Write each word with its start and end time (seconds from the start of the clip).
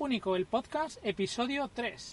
Único, 0.00 0.34
el 0.34 0.46
podcast, 0.46 0.98
episodio 1.04 1.68
3. 1.74 2.08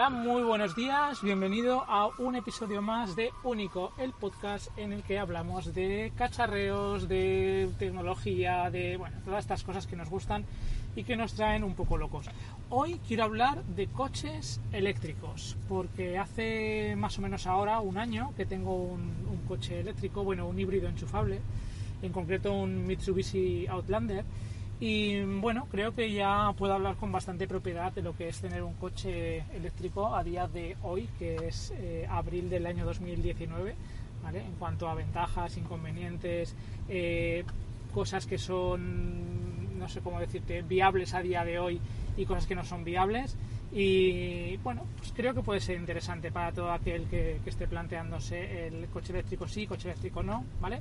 Hola, 0.00 0.08
muy 0.08 0.42
buenos 0.42 0.74
días, 0.74 1.20
bienvenido 1.20 1.84
a 1.86 2.08
un 2.18 2.34
episodio 2.34 2.80
más 2.80 3.16
de 3.16 3.32
Único, 3.42 3.92
el 3.98 4.14
podcast 4.14 4.68
en 4.78 4.94
el 4.94 5.02
que 5.02 5.18
hablamos 5.18 5.74
de 5.74 6.10
cacharreos, 6.16 7.06
de 7.06 7.68
tecnología, 7.78 8.70
de 8.70 8.96
bueno, 8.96 9.18
todas 9.26 9.40
estas 9.40 9.62
cosas 9.62 9.86
que 9.86 9.96
nos 9.96 10.08
gustan 10.08 10.46
y 10.96 11.04
que 11.04 11.16
nos 11.16 11.34
traen 11.34 11.64
un 11.64 11.74
poco 11.74 11.98
locos. 11.98 12.30
Hoy 12.70 12.98
quiero 13.06 13.24
hablar 13.24 13.62
de 13.62 13.88
coches 13.88 14.62
eléctricos, 14.72 15.58
porque 15.68 16.16
hace 16.16 16.94
más 16.96 17.18
o 17.18 17.20
menos 17.20 17.46
ahora 17.46 17.80
un 17.80 17.98
año 17.98 18.32
que 18.38 18.46
tengo 18.46 18.74
un, 18.74 19.02
un 19.30 19.42
coche 19.46 19.80
eléctrico, 19.80 20.24
bueno, 20.24 20.48
un 20.48 20.58
híbrido 20.58 20.88
enchufable, 20.88 21.42
en 22.00 22.10
concreto 22.10 22.54
un 22.54 22.86
Mitsubishi 22.86 23.66
Outlander 23.66 24.24
y 24.80 25.22
bueno, 25.22 25.68
creo 25.70 25.94
que 25.94 26.10
ya 26.10 26.54
puedo 26.56 26.72
hablar 26.72 26.96
con 26.96 27.12
bastante 27.12 27.46
propiedad 27.46 27.92
de 27.92 28.00
lo 28.00 28.16
que 28.16 28.28
es 28.28 28.40
tener 28.40 28.62
un 28.62 28.72
coche 28.74 29.44
eléctrico 29.54 30.16
a 30.16 30.24
día 30.24 30.48
de 30.48 30.74
hoy, 30.82 31.06
que 31.18 31.36
es 31.48 31.74
eh, 31.76 32.06
abril 32.08 32.48
del 32.48 32.64
año 32.64 32.86
2019, 32.86 33.74
¿vale? 34.22 34.40
En 34.40 34.54
cuanto 34.54 34.88
a 34.88 34.94
ventajas, 34.94 35.58
inconvenientes, 35.58 36.56
eh, 36.88 37.44
cosas 37.92 38.26
que 38.26 38.38
son, 38.38 39.78
no 39.78 39.86
sé 39.86 40.00
cómo 40.00 40.18
decirte, 40.18 40.62
viables 40.62 41.12
a 41.12 41.20
día 41.20 41.44
de 41.44 41.58
hoy 41.58 41.78
y 42.16 42.24
cosas 42.24 42.46
que 42.46 42.54
no 42.54 42.64
son 42.64 42.82
viables. 42.82 43.36
Y 43.72 44.56
bueno, 44.58 44.84
pues 44.96 45.12
creo 45.14 45.34
que 45.34 45.42
puede 45.42 45.60
ser 45.60 45.76
interesante 45.76 46.32
para 46.32 46.52
todo 46.52 46.72
aquel 46.72 47.04
que, 47.04 47.38
que 47.44 47.50
esté 47.50 47.68
planteándose 47.68 48.66
el 48.66 48.86
coche 48.88 49.12
eléctrico 49.12 49.46
sí, 49.46 49.66
coche 49.66 49.88
eléctrico 49.90 50.22
no, 50.22 50.42
¿vale? 50.58 50.80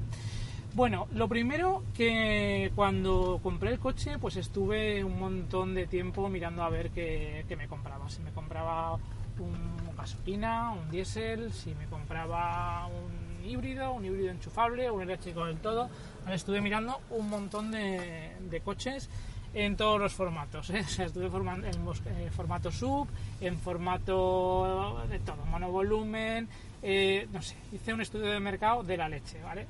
Bueno, 0.76 1.08
lo 1.14 1.28
primero 1.28 1.84
que 1.96 2.72
cuando 2.76 3.40
compré 3.42 3.72
el 3.72 3.80
coche, 3.80 4.20
pues 4.20 4.36
estuve 4.38 5.04
un 5.04 5.20
montón 5.20 5.74
de 5.74 5.88
tiempo 5.88 6.30
mirando 6.30 6.64
a 6.64 6.70
ver 6.70 6.92
qué, 6.92 7.44
me 7.58 7.68
compraba. 7.68 8.08
Si 8.10 8.22
me 8.22 8.32
compraba 8.32 8.94
un 8.94 9.96
gasolina, 9.98 10.72
un 10.72 10.92
diésel, 10.92 11.52
si 11.52 11.74
me 11.74 11.88
compraba 11.88 12.88
un 12.88 13.50
híbrido, 13.50 13.94
un 13.94 14.06
híbrido 14.06 14.30
enchufable, 14.30 14.92
un 14.92 15.02
eléctrico 15.02 15.44
del 15.46 15.58
todo. 15.58 15.90
estuve 16.32 16.62
mirando 16.62 17.02
un 17.10 17.30
montón 17.30 17.72
de, 17.72 18.62
coches 18.64 19.10
en 19.56 19.76
todos 19.76 20.00
los 20.00 20.14
formatos. 20.14 20.70
¿eh? 20.70 20.80
estuve 21.00 21.26
en 21.26 21.66
eh, 21.66 22.30
formato 22.30 22.72
sub, 22.72 23.08
en 23.42 23.58
formato 23.58 25.02
de 25.10 25.18
todo, 25.20 25.44
monovolumen, 25.46 26.48
eh, 26.82 27.28
no 27.34 27.42
sé, 27.42 27.56
hice 27.74 27.94
un 27.94 28.02
estudio 28.02 28.28
de 28.28 28.40
mercado 28.40 28.84
de 28.84 28.96
la 28.96 29.10
leche, 29.10 29.42
¿vale? 29.42 29.68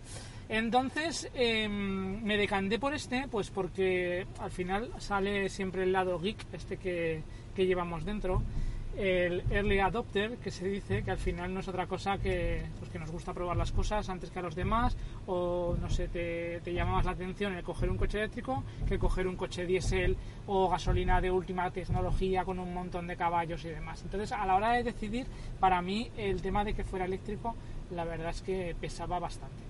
Entonces 0.50 1.30
em, 1.36 2.24
me 2.24 2.36
decanté 2.36 2.80
por 2.80 2.96
este, 2.96 3.28
pues 3.30 3.52
porque 3.52 4.26
al 4.40 4.50
final 4.50 4.92
sale 4.98 5.48
siempre 5.48 5.84
el 5.84 5.92
lado 5.92 6.20
geek, 6.20 6.44
este 6.52 6.78
que, 6.78 7.22
llevamos 7.56 8.04
dentro, 8.04 8.42
el 8.98 9.44
early 9.52 9.78
adopter, 9.78 10.38
que 10.38 10.50
se 10.50 10.68
dice 10.68 11.04
que 11.04 11.12
al 11.12 11.20
final 11.20 11.54
no 11.54 11.60
es 11.60 11.68
otra 11.68 11.86
cosa 11.86 12.18
que, 12.18 12.64
pues 12.80 12.90
que 12.90 12.98
nos 12.98 13.12
gusta 13.12 13.32
probar 13.32 13.58
las 13.58 13.72
cosas 13.72 14.10
antes 14.10 14.32
que 14.32 14.40
a 14.40 14.42
los 14.42 14.56
demás, 14.56 14.98
o 15.28 15.78
no 15.80 15.88
sé, 15.88 16.08
te, 16.08 16.62
te 16.62 16.74
llama 16.74 16.94
más 16.94 17.06
la 17.06 17.12
atención 17.12 17.54
el 17.54 17.64
coger 17.64 17.92
un 17.92 17.98
coche 17.98 18.18
eléctrico 18.18 18.64
que 18.88 18.98
coger 18.98 19.28
un 19.28 19.36
coche 19.36 19.68
diésel 19.68 20.18
o 20.48 20.68
gasolina 20.68 21.22
de 21.22 21.30
última 21.30 21.70
tecnología 21.70 22.44
con 22.44 22.58
un 22.58 22.74
montón 22.74 23.06
de 23.06 23.16
caballos 23.16 23.64
y 23.66 23.70
demás. 23.70 24.02
Entonces, 24.02 24.32
a 24.32 24.48
la 24.48 24.56
hora 24.56 24.72
de 24.72 24.84
decidir, 24.84 25.28
para 25.60 25.80
mí 25.84 26.10
el 26.18 26.42
tema 26.42 26.64
de 26.64 26.74
que 26.74 26.84
fuera 26.84 27.06
eléctrico, 27.06 27.56
la 27.92 28.04
verdad 28.04 28.32
es 28.32 28.42
que 28.42 28.76
pesaba 28.80 29.20
bastante. 29.20 29.69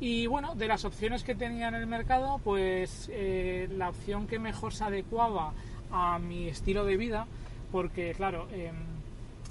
Y 0.00 0.28
bueno, 0.28 0.54
de 0.54 0.68
las 0.68 0.84
opciones 0.84 1.24
que 1.24 1.34
tenía 1.34 1.68
en 1.68 1.74
el 1.74 1.86
mercado, 1.88 2.40
pues 2.44 3.10
eh, 3.12 3.68
la 3.72 3.88
opción 3.88 4.28
que 4.28 4.38
mejor 4.38 4.72
se 4.72 4.84
adecuaba 4.84 5.52
a 5.90 6.20
mi 6.20 6.46
estilo 6.46 6.84
de 6.84 6.96
vida, 6.96 7.26
porque 7.72 8.14
claro, 8.14 8.46
em, 8.52 8.76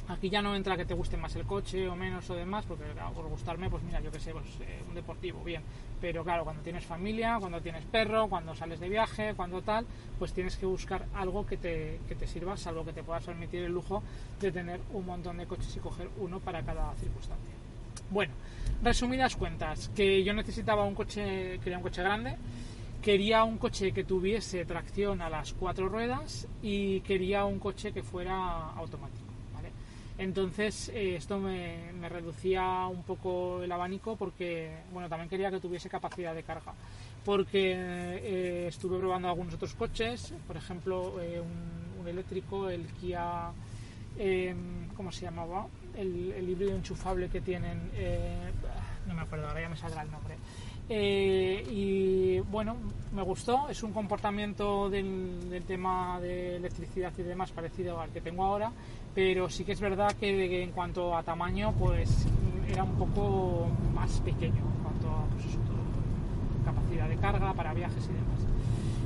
aquí 0.08 0.30
ya 0.30 0.42
no 0.42 0.56
entra 0.56 0.78
que 0.78 0.86
te 0.86 0.94
guste 0.94 1.18
más 1.18 1.36
el 1.36 1.46
coche 1.46 1.90
o 1.90 1.98
menos 1.98 2.30
o 2.30 2.36
demás, 2.36 2.64
porque 2.66 2.86
por 3.14 3.28
gustarme, 3.28 3.70
pues 3.70 3.84
mira, 3.84 4.00
yo 4.00 4.10
que 4.10 4.22
sé, 4.22 4.32
pues, 4.32 4.46
eh, 4.62 4.82
un 4.88 4.96
deportivo, 4.96 5.44
bien. 5.44 5.64
Pero 6.00 6.24
claro, 6.24 6.46
cuando 6.46 6.64
tienes 6.64 6.86
familia, 6.86 7.38
cuando 7.42 7.60
tienes 7.60 7.84
perro, 7.84 8.30
cuando 8.30 8.56
sales 8.56 8.80
de 8.80 8.88
viaje, 8.88 9.34
cuando 9.36 9.62
tal, 9.62 9.86
pues 10.18 10.32
tienes 10.32 10.56
que 10.56 10.66
buscar 10.66 11.08
algo 11.14 11.46
que 11.46 11.58
te, 11.58 12.00
que 12.08 12.16
te 12.16 12.26
sirva, 12.26 12.56
salvo 12.56 12.86
que 12.86 12.94
te 12.94 13.04
puedas 13.04 13.26
permitir 13.26 13.64
el 13.64 13.74
lujo 13.74 14.02
de 14.40 14.52
tener 14.54 14.80
un 14.94 15.06
montón 15.06 15.38
de 15.38 15.46
coches 15.46 15.76
y 15.76 15.80
coger 15.82 16.10
uno 16.20 16.40
para 16.40 16.64
cada 16.64 16.94
circunstancia. 16.96 17.67
Bueno, 18.10 18.34
resumidas 18.82 19.36
cuentas, 19.36 19.90
que 19.90 20.24
yo 20.24 20.34
necesitaba 20.34 20.86
un 20.86 20.96
coche, 20.96 21.60
quería 21.60 21.78
un 21.78 21.84
coche 21.84 22.02
grande, 22.02 22.36
quería 23.02 23.44
un 23.44 23.58
coche 23.58 23.92
que 23.92 24.06
tuviese 24.06 24.64
tracción 24.64 25.22
a 25.22 25.30
las 25.30 25.52
cuatro 25.52 25.90
ruedas 25.90 26.48
y 26.62 27.02
quería 27.02 27.44
un 27.44 27.60
coche 27.60 27.92
que 27.92 28.04
fuera 28.04 28.72
automático. 28.72 29.28
¿vale? 29.54 29.72
Entonces 30.18 30.88
eh, 30.90 31.18
esto 31.18 31.38
me, 31.38 31.92
reducía 32.08 32.88
un 32.88 33.04
poco 33.04 33.62
el 33.62 33.72
abanico 33.74 34.16
porque, 34.16 34.72
bueno, 34.94 35.10
también 35.10 35.30
quería 35.30 35.52
que 35.52 35.60
tuviese 35.60 35.90
capacidad 35.90 36.34
de 36.34 36.44
carga. 36.44 36.74
Porque 37.26 37.74
eh, 37.76 38.68
estuve 38.70 39.00
probando 39.00 39.28
algunos 39.28 39.54
otros 39.56 39.74
coches, 39.74 40.34
por 40.48 40.56
ejemplo, 40.56 41.22
eh, 41.22 41.42
un, 41.42 42.02
un, 42.02 42.08
eléctrico, 42.08 42.70
el 42.70 42.86
Kia, 42.86 43.52
¿cómo 44.96 45.12
se 45.12 45.26
llamaba? 45.26 45.68
El, 45.98 46.50
híbrido 46.50 46.76
enchufable 46.76 47.30
que 47.30 47.42
tienen, 47.42 47.90
eh, 47.96 48.52
no 49.08 49.14
me 49.14 49.22
acuerdo, 49.22 49.48
ahora 49.48 49.62
ya 49.62 49.70
me 49.70 49.78
saldrá 49.78 50.04
el 50.04 50.12
nombre. 50.12 50.36
Eh, 50.90 51.68
y 51.70 52.40
bueno, 52.40 52.78
me 53.14 53.22
gustó, 53.22 53.68
es 53.68 53.84
un 53.84 53.92
comportamiento 53.92 54.90
del, 54.90 55.64
tema 55.68 56.20
de 56.22 56.56
electricidad 56.56 57.12
y 57.18 57.24
demás 57.24 57.52
parecido 57.52 58.00
al 58.00 58.10
que 58.12 58.22
tengo 58.22 58.46
ahora, 58.46 58.72
pero 59.14 59.50
sí 59.50 59.66
que 59.66 59.74
es 59.74 59.82
verdad 59.82 60.14
que 60.14 60.64
en 60.64 60.72
cuanto 60.72 61.16
a 61.18 61.24
tamaño, 61.24 61.74
pues 61.78 62.26
era 62.70 62.84
un 62.84 62.96
poco 62.96 63.68
más 63.94 64.22
pequeño 64.22 64.64
en 64.76 64.84
cuanto 64.84 65.10
a 65.10 65.26
pues 65.26 65.46
capacidad 66.64 67.10
de 67.10 67.18
carga 67.18 67.54
para 67.54 67.74
viajes 67.74 68.06
y 68.06 68.14
demás. 68.14 68.57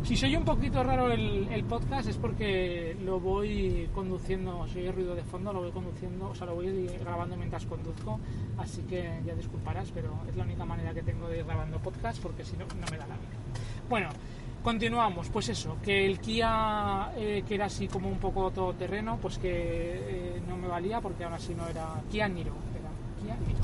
Si 0.04 0.18
soy 0.18 0.36
un 0.36 0.44
poquito 0.44 0.84
raro 0.84 1.12
el, 1.12 1.64
podcast 1.70 2.10
es 2.10 2.18
porque 2.18 2.98
lo 3.06 3.20
voy 3.20 3.88
conduciendo, 3.94 4.68
si 4.68 4.80
hay 4.80 4.92
ruido 4.92 5.16
de 5.16 5.24
fondo, 5.24 5.54
lo 5.54 5.62
voy 5.62 5.72
conduciendo, 5.72 6.30
o 6.30 6.36
sea, 6.36 6.48
lo 6.48 6.56
voy 6.56 6.88
grabando 7.00 7.38
mientras 7.38 7.66
conduzco, 7.66 8.20
así 8.58 8.82
que 8.82 9.22
ya 9.26 9.36
disculparás, 9.36 9.92
pero 9.94 10.12
es 10.28 10.36
la 10.36 10.44
única 10.44 10.66
manera 10.66 10.94
que 10.94 11.04
tengo 11.04 11.30
de 11.30 11.40
ir 11.40 11.46
grabando 11.46 11.78
podcast 11.78 12.22
porque 12.22 12.44
si 12.44 12.58
no, 12.58 12.66
no 12.66 12.88
me 12.92 12.98
da 12.98 13.08
la 13.08 13.16
vida. 13.16 13.38
Bueno, 13.90 14.10
continuamos, 14.64 15.30
pues 15.30 15.50
eso, 15.50 15.78
que 15.84 16.06
el 16.06 16.20
Kia, 16.20 17.12
eh, 17.16 17.44
que 17.48 17.56
era 17.56 17.66
así 17.66 17.88
como 17.88 18.10
un 18.10 18.18
poco 18.18 18.50
todoterreno, 18.50 19.18
pues 19.22 19.38
que 19.38 19.52
eh, 19.54 20.42
no 20.48 20.58
me 20.58 20.68
valía 20.68 21.00
porque 21.00 21.24
aún 21.24 21.34
así 21.34 21.54
no 21.54 21.68
era 21.68 22.02
Kia 22.10 22.28
Niro, 22.28 22.56
era 22.74 22.90
Kia 23.24 23.38
Niro. 23.48 23.60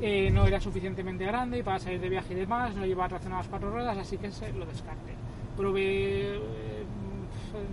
Eh, 0.00 0.30
no 0.30 0.46
era 0.46 0.58
suficientemente 0.58 1.24
grande 1.24 1.58
y 1.58 1.62
para 1.62 1.78
salir 1.78 2.00
de 2.00 2.08
viaje 2.08 2.32
y 2.32 2.36
demás, 2.36 2.74
no 2.74 2.86
llevaba 2.86 3.10
tracción 3.10 3.34
a 3.34 3.36
las 3.36 3.48
cuatro 3.48 3.70
ruedas, 3.70 3.96
así 3.98 4.16
que 4.16 4.32
se 4.32 4.50
lo 4.52 4.66
descarté 4.66 5.21
probé, 5.56 6.36
eh, 6.36 6.84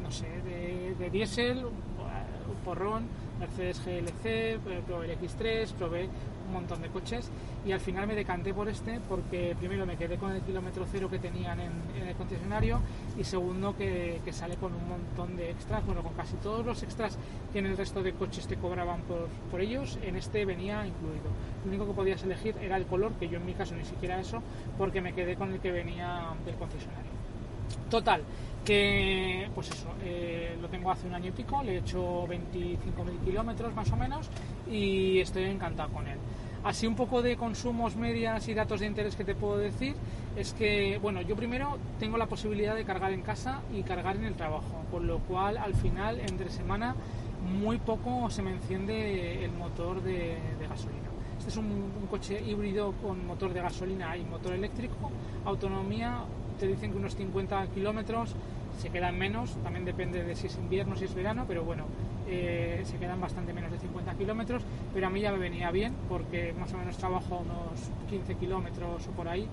no 0.02 0.12
sé, 0.12 0.28
de, 0.28 1.10
diésel, 1.10 1.66
un 1.66 2.56
porrón, 2.64 3.08
Mercedes 3.40 3.82
GLC, 3.86 4.60
probé 4.86 5.14
el 5.14 5.20
X3, 5.20 5.72
probé 5.74 6.10
un 6.50 6.54
montón 6.54 6.82
de 6.82 6.90
coches 6.90 7.30
y 7.66 7.72
al 7.72 7.80
final 7.80 8.08
me 8.08 8.16
decanté 8.16 8.54
por 8.54 8.68
este 8.68 9.00
porque 9.08 9.56
primero 9.58 9.86
me 9.86 9.96
quedé 9.96 10.18
con 10.18 10.32
el 10.32 10.42
kilómetro 10.42 10.86
cero 10.92 11.08
que 11.10 11.20
tenían 11.20 11.60
en, 11.60 11.72
el 12.08 12.16
concesionario 12.16 12.82
y 13.18 13.24
segundo 13.24 13.76
que, 13.78 14.20
sale 14.32 14.56
con 14.56 14.74
un 14.74 14.88
montón 14.88 15.38
de 15.38 15.52
extras, 15.52 15.86
bueno, 15.86 16.02
con 16.02 16.14
casi 16.14 16.36
todos 16.38 16.66
los 16.66 16.82
extras 16.84 17.18
que 17.54 17.60
en 17.60 17.68
el 17.68 17.78
resto 17.78 18.04
de 18.04 18.14
coches 18.14 18.48
te 18.48 18.58
cobraban 18.58 19.02
por, 19.02 19.28
por 19.52 19.62
ellos, 19.62 19.98
en 20.04 20.16
este 20.16 20.46
venía 20.46 20.86
incluido. 20.86 21.30
Lo 21.64 21.70
único 21.70 21.88
que 21.88 21.94
podías 21.94 22.24
elegir 22.24 22.56
era 22.62 22.78
el 22.78 22.86
color, 22.86 23.14
que 23.14 23.28
yo 23.28 23.38
en 23.38 23.46
mi 23.46 23.54
caso 23.54 23.76
ni 23.76 23.86
siquiera 23.86 24.20
eso, 24.20 24.42
porque 24.78 25.02
me 25.02 25.14
quedé 25.14 25.36
con 25.36 25.52
el 25.52 25.60
que 25.60 25.72
venía 25.72 26.34
del 26.46 26.56
concesionario. 26.56 27.19
Total, 27.90 28.22
que 28.64 29.50
pues 29.56 29.72
eso, 29.72 29.88
eh, 30.04 30.56
lo 30.62 30.68
tengo 30.70 30.92
hace 30.92 31.08
un 31.08 31.16
año 31.16 31.30
y 31.30 31.32
pico, 31.32 31.64
le 31.64 31.76
he 31.76 31.78
hecho 31.80 32.28
25.000 32.28 33.26
kilómetros 33.26 33.74
más 33.74 33.92
o 33.92 33.96
menos 33.96 34.30
y 34.70 35.20
estoy 35.20 35.46
encantado 35.46 35.90
con 35.90 36.08
él. 36.08 36.18
Así 36.64 36.86
un 36.86 36.96
poco 36.96 37.22
de 37.22 37.36
consumos, 37.36 37.96
medias 37.96 38.48
y 38.48 38.54
datos 38.54 38.82
de 38.82 38.86
interés 38.86 39.16
que 39.16 39.24
te 39.24 39.34
puedo 39.34 39.58
decir 39.58 39.96
es 40.36 40.54
que, 40.54 41.00
bueno, 41.02 41.22
yo 41.22 41.36
primero 41.36 41.78
tengo 42.00 42.18
la 42.18 42.28
posibilidad 42.28 42.76
de 42.76 42.84
cargar 42.84 43.12
en 43.12 43.22
casa 43.22 43.62
y 43.74 43.82
cargar 43.82 44.18
en 44.18 44.26
el 44.26 44.36
trabajo, 44.36 44.84
con 44.92 45.08
lo 45.08 45.20
cual 45.20 45.58
al 45.58 45.74
final, 45.74 46.20
entre 46.20 46.50
semana, 46.50 46.96
muy 47.62 47.78
poco 47.78 48.30
se 48.30 48.44
me 48.44 48.52
enciende 48.52 49.44
el 49.44 49.52
motor 49.54 50.04
de, 50.04 50.38
gasolina. 50.70 51.10
Este 51.38 51.50
es 51.50 51.58
un, 51.58 51.66
un, 51.66 52.08
coche 52.08 52.40
híbrido 52.46 52.94
con 53.02 53.26
motor 53.26 53.54
de 53.54 53.62
gasolina 53.62 54.16
y 54.18 54.26
motor 54.26 54.54
eléctrico, 54.54 55.10
autonomía 55.46 56.26
te 56.60 56.68
dicen 56.68 56.92
que 56.92 56.98
unos 56.98 57.16
50 57.16 57.68
kilómetros, 57.68 58.36
se 58.78 58.90
quedan 58.90 59.18
menos, 59.18 59.56
también 59.64 59.86
depende 59.86 60.24
de 60.24 60.36
si 60.36 60.48
es 60.48 60.58
invierno, 60.58 60.96
si 60.96 61.06
es 61.06 61.16
verano, 61.16 61.46
pero 61.48 61.64
bueno, 61.64 61.86
eh, 62.28 62.82
se 62.86 62.98
quedan 62.98 63.20
bastante 63.20 63.54
menos 63.54 63.72
de 63.72 63.80
50 63.80 64.14
kilómetros, 64.16 64.62
pero 64.94 65.08
a 65.08 65.10
mí 65.10 65.22
ya 65.22 65.32
me 65.32 65.38
venía 65.38 65.72
bien 65.72 65.94
porque 66.08 66.54
más 66.60 66.72
o 66.74 66.78
menos 66.78 66.98
trabajo 66.98 67.44
unos 67.44 67.92
15 68.10 68.36
kilómetros 68.36 69.08
o 69.08 69.12
por 69.12 69.28
ahí 69.28 69.48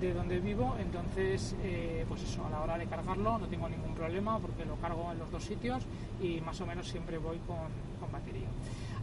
de 0.00 0.14
donde 0.14 0.40
vivo, 0.40 0.74
entonces 0.80 1.54
eh, 1.62 2.04
pues 2.08 2.22
eso, 2.22 2.46
a 2.46 2.50
la 2.50 2.60
hora 2.60 2.78
de 2.78 2.86
cargarlo 2.86 3.38
no 3.38 3.46
tengo 3.46 3.68
ningún 3.68 3.94
problema 3.94 4.38
porque 4.38 4.64
lo 4.64 4.76
cargo 4.76 5.12
en 5.12 5.18
los 5.18 5.30
dos 5.30 5.44
sitios 5.44 5.84
y 6.22 6.40
más 6.40 6.60
o 6.60 6.66
menos 6.66 6.88
siempre 6.88 7.18
voy 7.18 7.38
con, 7.46 7.58
con 8.00 8.10
batería. 8.10 8.48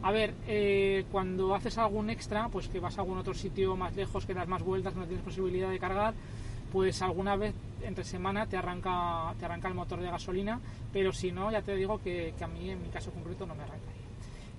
A 0.02 0.12
ver, 0.12 0.34
eh, 0.48 1.06
cuando 1.12 1.54
haces 1.54 1.78
algún 1.78 2.10
extra, 2.10 2.48
pues 2.48 2.70
que 2.70 2.80
vas 2.80 2.98
a 2.98 3.02
algún 3.02 3.18
otro 3.18 3.34
sitio 3.34 3.76
más 3.76 3.96
lejos, 3.96 4.26
que 4.26 4.34
das 4.34 4.48
más 4.48 4.64
vueltas, 4.64 4.96
no 4.96 5.06
tienes 5.06 5.24
posibilidad 5.24 5.70
de 5.70 5.78
cargar, 5.78 6.14
pues 6.72 7.02
alguna 7.02 7.36
vez 7.36 7.54
entre 7.84 8.04
semana 8.04 8.46
te 8.46 8.58
arranca, 8.58 9.34
te 9.40 9.46
arranca 9.46 9.68
el 9.68 9.74
motor 9.74 10.00
de 10.00 10.10
gasolina, 10.10 10.60
pero 10.92 11.12
si 11.14 11.32
no, 11.32 11.52
ya 11.52 11.62
te 11.62 11.76
digo 11.76 12.00
que, 12.02 12.34
a 12.40 12.48
mí 12.48 12.70
en 12.70 12.82
mi 12.82 12.90
caso 12.90 13.12
concreto 13.12 13.46
no 13.46 13.56
me 13.56 13.64
arrancaría. 13.64 14.00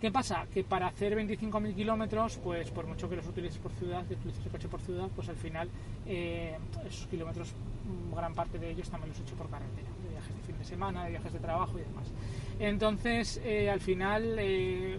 ¿Qué 0.00 0.10
pasa? 0.10 0.46
Que 0.52 0.64
para 0.64 0.86
hacer 0.86 1.14
25.000 1.14 1.74
kilómetros, 1.74 2.38
pues 2.42 2.70
por 2.70 2.86
mucho 2.86 3.08
que 3.08 3.16
los 3.16 3.26
utilices 3.26 3.58
por 3.58 3.70
ciudad, 3.72 4.06
que 4.06 4.14
utilices 4.14 4.46
el 4.46 4.50
coche 4.50 4.68
por 4.68 4.80
ciudad, 4.80 5.08
pues 5.14 5.28
al 5.28 5.36
final 5.36 5.68
eh, 6.06 6.56
esos 6.88 7.06
kilómetros, 7.08 7.52
mm, 7.52 8.14
gran 8.14 8.34
parte 8.34 8.58
de 8.58 8.70
ellos 8.70 8.88
también 8.88 9.10
los 9.10 9.20
he 9.20 9.22
hecho 9.22 9.34
por 9.34 9.50
carretera, 9.50 9.88
de 10.02 10.08
viajes 10.08 10.34
de 10.34 10.42
fin 10.42 10.58
de 10.58 10.64
semana, 10.64 11.04
de 11.04 11.10
viajes 11.10 11.32
de 11.34 11.38
trabajo 11.38 11.78
y 11.78 11.82
demás. 11.82 12.06
Entonces, 12.58 13.42
eh, 13.44 13.68
al 13.68 13.80
final, 13.80 14.36
eh, 14.38 14.98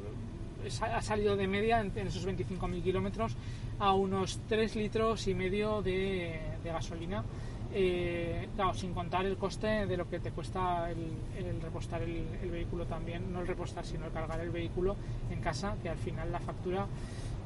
ha 0.82 1.02
salido 1.02 1.36
de 1.36 1.48
media 1.48 1.80
en, 1.82 2.08
esos 2.08 2.26
25.000 2.28 2.84
kilómetros 2.84 3.36
a 3.80 3.94
unos 3.94 4.40
3 4.48 4.76
litros 4.76 5.28
y 5.28 5.34
medio 5.34 5.82
de, 5.82 6.40
gasolina. 6.64 7.24
Eh, 7.74 8.50
claro, 8.56 8.74
sin 8.74 8.94
contar 8.94 9.26
el 9.26 9.38
coste 9.38 9.86
de 9.86 9.96
lo 9.96 10.10
que 10.10 10.20
te 10.20 10.32
cuesta 10.32 10.92
el, 10.92 11.62
repostar 11.62 12.02
el, 12.02 12.52
vehículo 12.52 12.86
también, 12.86 13.32
no 13.32 13.42
el 13.42 13.48
repostar, 13.48 13.86
sino 13.86 14.06
el 14.06 14.12
cargar 14.12 14.42
el 14.42 14.50
vehículo 14.50 14.96
en 15.30 15.40
casa, 15.40 15.76
que 15.82 15.90
al 15.90 15.98
final 15.98 16.32
la 16.32 16.40
factura, 16.40 16.86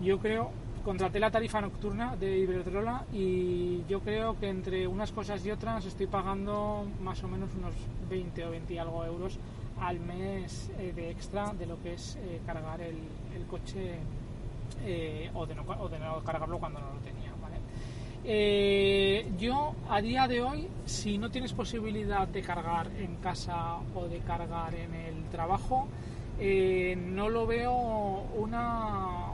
yo 0.02 0.18
creo, 0.18 0.50
contraté 0.84 1.20
la 1.20 1.32
tarifa 1.32 1.62
nocturna 1.62 2.16
de 2.16 2.40
Iberdrola 2.40 3.06
y 3.12 3.84
yo 3.88 4.02
creo 4.02 4.40
que 4.40 4.50
entre 4.50 4.88
unas 4.88 5.12
cosas 5.12 5.44
y 5.46 5.52
otras 5.52 5.86
estoy 5.86 6.08
pagando 6.08 6.86
más 7.02 7.24
o 7.24 7.28
menos 7.28 7.50
unos 7.58 7.74
20 8.08 8.46
o 8.46 8.52
20 8.52 8.74
y 8.74 8.78
algo 8.78 9.04
euros 9.06 9.40
al 9.80 10.00
mes 10.00 10.72
eh, 10.80 10.94
de 10.96 11.10
extra 11.12 11.54
de 11.54 11.66
lo 11.66 11.82
que 11.82 11.94
es 11.94 12.18
eh, 12.18 12.42
cargar 12.46 12.82
el, 12.82 12.96
coche 13.50 14.00
eh, 14.84 15.30
o, 15.34 15.46
de 15.46 15.56
no, 15.56 15.64
o, 15.64 15.90
de 15.90 16.00
no, 16.00 16.24
cargarlo 16.24 16.60
cuando 16.60 16.80
no 16.80 16.94
lo 16.94 17.00
tenía. 17.00 17.32
yo 19.38 19.76
a 19.90 20.02
día 20.02 20.28
de 20.28 20.42
hoy, 20.42 20.68
si 20.86 21.18
no 21.18 21.30
tienes 21.30 21.54
posibilidad 21.54 22.28
de 22.28 22.42
cargar 22.42 22.88
en 22.98 23.18
casa 23.18 23.78
o 23.94 24.08
de 24.08 24.20
cargar 24.20 24.74
en 24.74 24.94
el 24.94 25.24
trabajo, 25.30 25.88
no 26.40 27.30
lo 27.30 27.46
veo 27.46 27.74
una... 28.36 29.32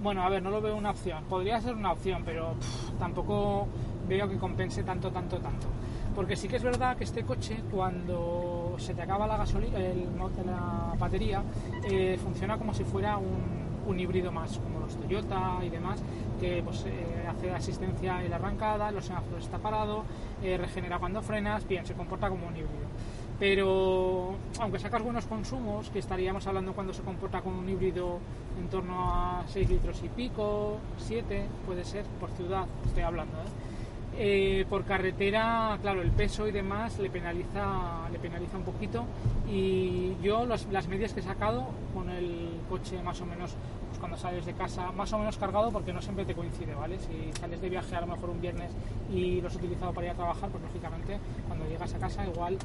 Bueno, 0.00 0.22
a 0.22 0.28
ver, 0.30 0.42
no 0.42 0.50
lo 0.50 0.60
veo 0.60 0.76
una 0.76 0.90
opción. 0.90 1.24
Podría 1.24 1.60
ser 1.60 1.74
una 1.74 1.92
opción, 1.92 2.22
pero 2.24 2.54
tampoco 2.98 3.68
veo 4.08 4.28
que 4.28 4.36
compense 4.36 4.82
tanto, 4.82 5.10
tanto, 5.10 5.38
tanto. 5.38 5.68
Porque 6.14 6.36
sí 6.36 6.46
que 6.46 6.56
es 6.56 6.62
verdad 6.62 6.96
que 6.96 7.04
este 7.04 7.24
coche, 7.24 7.56
cuando 7.70 8.74
se 8.78 8.94
te 8.94 9.02
acaba 9.02 9.26
la 9.26 9.38
gasolina, 9.38 9.78
el, 9.78 10.08
la 10.44 10.94
batería, 10.98 11.42
eh, 11.84 12.18
funciona 12.22 12.58
como 12.58 12.74
si 12.74 12.84
fuera 12.84 13.16
un, 13.16 13.62
híbrido 13.98 14.32
más, 14.32 14.58
como 14.58 14.80
los 14.80 14.96
Toyota 14.96 15.58
y 15.62 15.68
demás, 15.68 16.02
que 16.40 16.62
pues, 16.62 16.84
eh, 16.86 17.26
hace 17.28 17.50
asistencia 17.50 18.22
en 18.24 18.30
la 18.30 18.36
arrancada, 18.36 18.90
los 18.90 19.04
semáforos 19.04 19.44
está 19.44 19.58
parado, 19.58 20.04
eh, 20.42 20.56
regenera 20.56 20.98
cuando 20.98 21.20
frenas, 21.20 21.66
bien, 21.68 21.84
se 21.84 21.94
comporta 21.94 22.30
como 22.30 22.46
un 22.46 22.56
híbrido. 22.56 22.86
Pero 23.38 24.34
aunque 24.60 24.78
sacas 24.78 25.02
buenos 25.02 25.26
consumos, 25.26 25.90
que 25.90 25.98
estaríamos 25.98 26.46
hablando 26.46 26.72
cuando 26.72 26.92
se 26.94 27.02
comporta 27.02 27.40
como 27.40 27.58
un 27.58 27.68
híbrido 27.68 28.18
en 28.58 28.68
torno 28.68 28.94
a 29.12 29.44
6 29.48 29.68
litros 29.68 30.00
y 30.04 30.08
pico, 30.08 30.78
7 30.98 31.46
puede 31.66 31.84
ser, 31.84 32.04
por 32.20 32.30
ciudad 32.30 32.66
estoy 32.86 33.02
hablando, 33.02 33.36
¿eh? 33.38 33.71
Eh, 34.14 34.66
por 34.68 34.84
carretera, 34.84 35.78
claro, 35.80 36.02
el 36.02 36.10
peso 36.10 36.46
y 36.46 36.52
demás 36.52 36.98
le 36.98 37.08
penaliza, 37.08 38.08
le 38.12 38.18
penaliza 38.18 38.58
un 38.58 38.64
poquito. 38.64 39.04
Y 39.48 40.14
yo 40.22 40.44
las 40.46 40.88
medias 40.88 41.12
que 41.12 41.20
he 41.20 41.22
sacado 41.22 41.68
con 41.94 42.10
el 42.10 42.60
coche 42.68 43.02
más 43.02 43.20
o 43.20 43.26
menos, 43.26 43.54
pues 43.88 43.98
cuando 43.98 44.16
sales 44.16 44.44
de 44.44 44.52
casa, 44.52 44.92
más 44.92 45.12
o 45.12 45.18
menos 45.18 45.36
cargado, 45.38 45.70
porque 45.70 45.92
no 45.92 46.02
siempre 46.02 46.24
te 46.24 46.34
coincide, 46.34 46.74
¿vale? 46.74 46.98
Si 46.98 47.32
sales 47.40 47.60
de 47.60 47.68
viaje 47.68 47.96
a 47.96 48.00
lo 48.02 48.08
mejor 48.08 48.30
un 48.30 48.40
viernes 48.40 48.70
y 49.12 49.40
lo 49.40 49.48
has 49.48 49.56
utilizado 49.56 49.92
para 49.92 50.06
ir 50.08 50.12
a 50.12 50.16
trabajar, 50.16 50.50
pues 50.50 50.62
lógicamente 50.62 51.18
cuando 51.46 51.66
llegas 51.66 51.94
a 51.94 51.98
casa 51.98 52.26
igual 52.26 52.58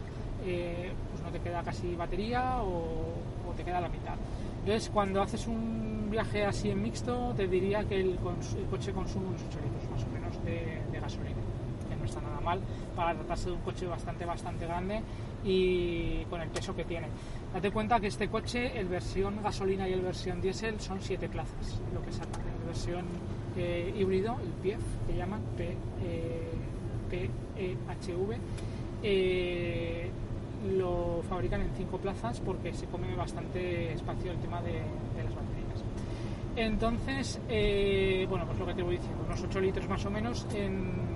eh, 0.46 0.92
pues 1.12 1.24
no 1.24 1.30
te 1.30 1.40
queda 1.40 1.64
casi 1.64 1.96
batería 1.96 2.62
o, 2.62 3.16
te 3.56 3.64
queda 3.64 3.82
la 3.82 3.90
mitad. 3.90 4.14
Entonces, 4.60 4.90
cuando 4.94 5.22
haces 5.22 5.48
un 5.48 6.10
viaje 6.12 6.46
así 6.46 6.70
en 6.70 6.82
mixto, 6.82 7.34
te 7.36 7.48
diría 7.48 7.84
que 7.86 8.00
el, 8.00 8.18
coche 8.18 8.92
consume 8.94 9.28
unos 9.30 9.42
8 9.50 9.60
litros 9.64 9.77
o 9.77 9.77
de, 11.14 11.24
de 11.24 11.34
gasolina 11.34 11.58
está 12.08 12.22
nada 12.22 12.40
mal 12.40 12.60
para 12.96 13.14
tratarse 13.14 13.50
de 13.50 13.56
un 13.56 13.62
coche 13.62 13.86
bastante, 13.86 14.26
bastante 14.26 14.66
grande 14.66 15.02
y 15.44 16.24
con 16.30 16.42
el 16.42 16.50
peso 16.50 16.76
que 16.76 16.84
tiene. 16.84 17.08
Date 17.54 17.72
cuenta 17.72 18.00
que 18.00 18.08
este 18.08 18.28
coche, 18.28 18.80
el 18.80 18.88
versión 18.88 19.42
gasolina 19.44 19.88
y 19.88 19.94
el 19.94 20.02
versión 20.02 20.42
diésel, 20.42 20.80
son 20.80 21.00
siete 21.02 21.30
plazas, 21.30 21.80
lo 21.94 22.02
que 22.04 22.12
saca. 22.12 22.40
La 22.40 22.68
versión 22.68 23.06
eh, 23.56 23.94
híbrido, 23.98 24.38
el 24.44 24.50
PIEF, 24.62 24.82
que 25.08 25.16
llaman, 25.16 25.42
eh, 25.60 26.52
PEHV, 27.10 28.38
eh, 29.04 30.10
lo 30.76 31.22
fabrican 31.30 31.62
en 31.62 31.70
cinco 31.78 31.98
plazas 31.98 32.40
porque 32.40 32.74
se 32.74 32.88
come 32.88 33.16
bastante 33.16 33.94
espacio 33.94 34.32
el 34.32 34.40
tema 34.40 34.62
de, 34.62 34.82
las 35.24 35.36
baterías. 35.36 35.67
Entonces, 36.58 37.40
bueno, 38.28 38.46
pues 38.46 38.60
lo 38.60 38.66
que 38.66 38.74
te 38.74 38.84
voy 38.84 38.98
diciendo, 38.98 39.24
unos 39.26 39.42
8 39.42 39.62
litros 39.62 39.88
más 39.88 40.06
o 40.06 40.10
menos 40.10 40.46
en 40.54 41.08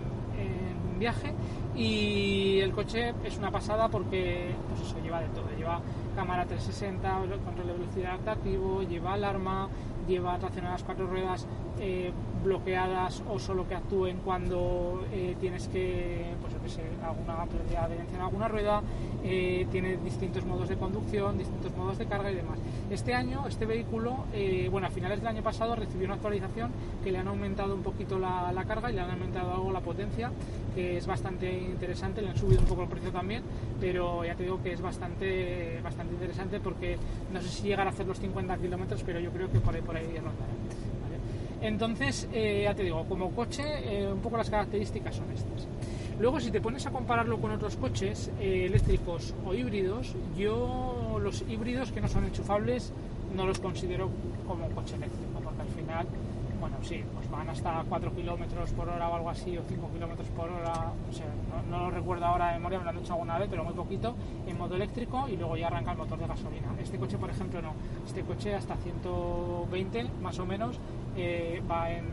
viaje 1.01 1.33
y 1.75 2.59
el 2.59 2.71
coche 2.71 3.13
es 3.25 3.37
una 3.37 3.49
pasada 3.49 3.89
porque 3.89 4.53
pues 4.69 4.81
eso 4.81 5.01
lleva 5.03 5.19
de 5.19 5.29
todo, 5.29 5.49
lleva 5.57 5.81
cámara 6.15 6.45
360, 6.45 7.21
control 7.43 7.67
de 7.67 7.73
velocidad 7.73 8.11
adaptativo, 8.11 8.83
lleva 8.83 9.13
alarma, 9.13 9.67
lleva 10.07 10.37
tracción 10.37 10.65
a 10.67 10.71
las 10.71 10.83
cuatro 10.83 11.07
ruedas 11.07 11.47
eh, 11.79 12.11
bloqueadas 12.43 13.23
o 13.29 13.39
solo 13.39 13.67
que 13.67 13.75
actúen 13.75 14.17
cuando 14.23 15.03
eh, 15.11 15.35
tienes 15.39 15.67
que, 15.69 16.35
pues 16.39 16.53
yo 16.53 16.61
que 16.61 16.69
sé, 16.69 16.83
alguna 17.03 17.45
pérdida 17.45 17.87
de 17.87 17.95
en 17.95 18.21
alguna 18.21 18.47
rueda, 18.47 18.81
eh, 19.23 19.65
tiene 19.71 19.97
distintos 19.97 20.45
modos 20.45 20.69
de 20.69 20.77
conducción, 20.77 21.37
distintos 21.37 21.75
modos 21.75 21.97
de 21.97 22.05
carga 22.05 22.31
y 22.31 22.35
demás. 22.35 22.59
Este 22.91 23.13
año, 23.13 23.47
este 23.47 23.65
vehículo, 23.65 24.25
bueno, 24.69 24.87
a 24.87 24.89
finales 24.89 25.19
del 25.19 25.27
año 25.29 25.41
pasado 25.41 25.77
recibió 25.77 26.07
una 26.07 26.15
actualización 26.15 26.71
que 27.01 27.09
le 27.09 27.19
han 27.19 27.27
aumentado 27.29 27.73
un 27.73 27.83
poquito 27.83 28.19
la, 28.19 28.65
carga 28.67 28.91
y 28.91 28.95
le 28.95 28.99
han 28.99 29.11
aumentado 29.11 29.53
algo 29.53 29.71
la 29.71 29.79
potencia, 29.79 30.29
que 30.75 30.97
es 30.97 31.07
bastante 31.07 31.49
interesante, 31.49 32.21
le 32.21 32.31
han 32.31 32.37
subido 32.37 32.59
un 32.59 32.67
poco 32.67 32.83
el 32.83 32.89
precio 32.89 33.09
también, 33.09 33.43
pero 33.79 34.25
ya 34.25 34.35
te 34.35 34.43
digo 34.43 34.61
que 34.61 34.73
es 34.73 34.81
bastante, 34.81 35.79
bastante 35.81 36.15
interesante 36.15 36.59
porque 36.59 36.97
no 37.31 37.39
sé 37.41 37.47
si 37.47 37.67
llegar 37.69 37.87
a 37.87 37.91
hacer 37.91 38.05
los 38.05 38.19
50 38.19 38.57
kilómetros, 38.57 39.01
pero 39.05 39.21
yo 39.21 39.31
creo 39.31 39.49
que 39.49 39.61
por 39.61 39.73
ahí, 39.73 39.81
por 39.81 39.95
ahí 39.95 40.13
Entonces, 41.61 42.27
eh, 42.33 42.63
ya 42.65 42.75
te 42.75 42.83
digo, 42.83 43.05
como 43.05 43.31
coche, 43.31 43.63
eh, 43.85 44.11
un 44.11 44.19
poco 44.19 44.35
las 44.35 44.49
características 44.49 45.15
son 45.15 45.31
estas. 45.31 45.65
Luego, 46.19 46.39
si 46.39 46.51
te 46.51 46.61
pones 46.61 46.85
a 46.85 46.91
compararlo 46.91 47.39
con 47.39 47.51
otros 47.51 47.75
coches 47.77 48.31
eh, 48.39 48.65
eléctricos 48.67 49.33
o 49.45 49.53
híbridos, 49.53 50.15
yo 50.37 51.19
los 51.21 51.43
híbridos 51.49 51.91
que 51.91 52.01
no 52.01 52.07
son 52.07 52.25
enchufables 52.25 52.93
no 53.35 53.45
los 53.45 53.59
considero 53.59 54.09
como 54.47 54.67
coche 54.69 54.95
eléctrico, 54.95 55.39
porque 55.41 55.61
al 55.61 55.69
final 55.69 56.07
bueno, 56.61 56.77
sí, 56.83 57.03
pues 57.15 57.29
van 57.31 57.49
hasta 57.49 57.83
4 57.89 58.13
kilómetros 58.13 58.69
por 58.73 58.87
hora 58.87 59.09
o 59.09 59.15
algo 59.15 59.31
así, 59.31 59.57
o 59.57 59.63
5 59.67 59.89
kilómetros 59.93 60.27
por 60.29 60.47
hora, 60.47 60.93
no, 61.71 61.79
lo 61.79 61.89
recuerdo 61.89 62.25
ahora 62.25 62.49
de 62.49 62.53
memoria, 62.53 62.77
me 62.77 62.83
lo 62.83 62.89
han 62.91 62.97
dicho 62.99 63.13
alguna 63.13 63.39
vez, 63.39 63.47
pero 63.49 63.63
muy 63.63 63.73
poquito, 63.73 64.13
en 64.45 64.59
modo 64.59 64.75
eléctrico 64.75 65.27
y 65.27 65.37
luego 65.37 65.57
ya 65.57 65.67
arranca 65.67 65.93
el 65.93 65.97
motor 65.97 66.19
de 66.19 66.27
gasolina. 66.27 66.67
Este 66.79 66.99
coche, 66.99 67.17
por 67.17 67.31
ejemplo, 67.31 67.63
no. 67.63 67.73
Este 68.05 68.21
coche 68.21 68.53
hasta 68.53 68.75
120 68.75 70.03
más 70.21 70.37
o 70.37 70.45
menos 70.45 70.79
eh, 71.17 71.63
va 71.69 71.89
en, 71.89 72.05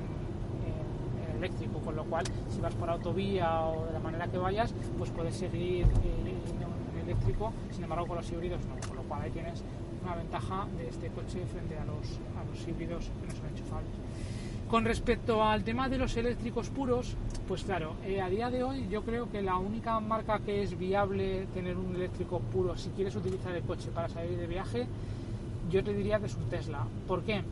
eléctrico, 1.39 1.79
con 1.81 1.97
lo 1.97 2.05
cual 2.05 2.25
si 2.51 2.61
vas 2.61 2.75
por 2.75 2.91
autovía 2.91 3.63
o 3.63 3.87
de 3.87 3.93
la 3.93 4.01
manera 4.01 4.27
que 4.29 4.39
vayas, 4.39 4.75
pues 4.99 5.11
puedes 5.11 5.35
seguir 5.35 5.87
eh, 5.87 6.25
en 6.25 7.09
eléctrico, 7.09 7.53
sin 7.73 7.85
embargo 7.85 8.07
con 8.07 8.17
los 8.17 8.31
híbridos 8.31 8.61
no, 8.67 8.87
con 8.87 8.97
lo 8.97 9.03
cual 9.05 9.23
ahí 9.23 9.31
tienes 9.31 9.63
una 10.03 10.15
ventaja 10.15 10.67
de 10.77 10.89
este 10.89 11.09
coche 11.09 11.45
frente 11.47 11.77
a 11.79 11.85
los, 11.85 12.19
a 12.37 12.45
los 12.51 12.69
híbridos 12.69 13.05
que 13.21 13.27
no 13.27 13.33
son 13.35 13.49
enchufables. 13.49 13.93
Con 14.69 14.85
respecto 14.85 15.43
al 15.43 15.65
tema 15.65 15.89
de 15.89 15.97
los 15.97 16.15
eléctricos 16.19 16.69
puros, 16.69 17.17
pues 17.49 17.63
claro, 17.63 17.95
eh, 18.05 18.21
a 18.21 18.29
día 18.29 18.51
de 18.51 18.63
hoy 18.63 18.87
yo 18.91 19.03
creo 19.03 19.31
que 19.31 19.41
la 19.41 19.57
única 19.57 19.99
marca 19.99 20.41
que 20.41 20.63
es 20.63 20.79
viable 20.79 21.47
tener 21.55 21.79
un 21.79 21.97
eléctrico 21.97 22.41
puro 22.41 22.77
si 22.77 22.91
quieres 22.91 23.17
utilizar 23.17 23.55
el 23.55 23.63
coche 23.63 23.89
para 23.95 24.11
salir 24.11 24.37
de 24.37 24.47
viaje, 24.47 24.87
yo 25.71 25.83
te 25.83 25.95
diría 25.95 26.19
que 26.21 26.27
es 26.27 26.35
un 26.35 26.51
Tesla. 26.51 26.87
¿Por 27.07 27.23
qué? 27.23 27.43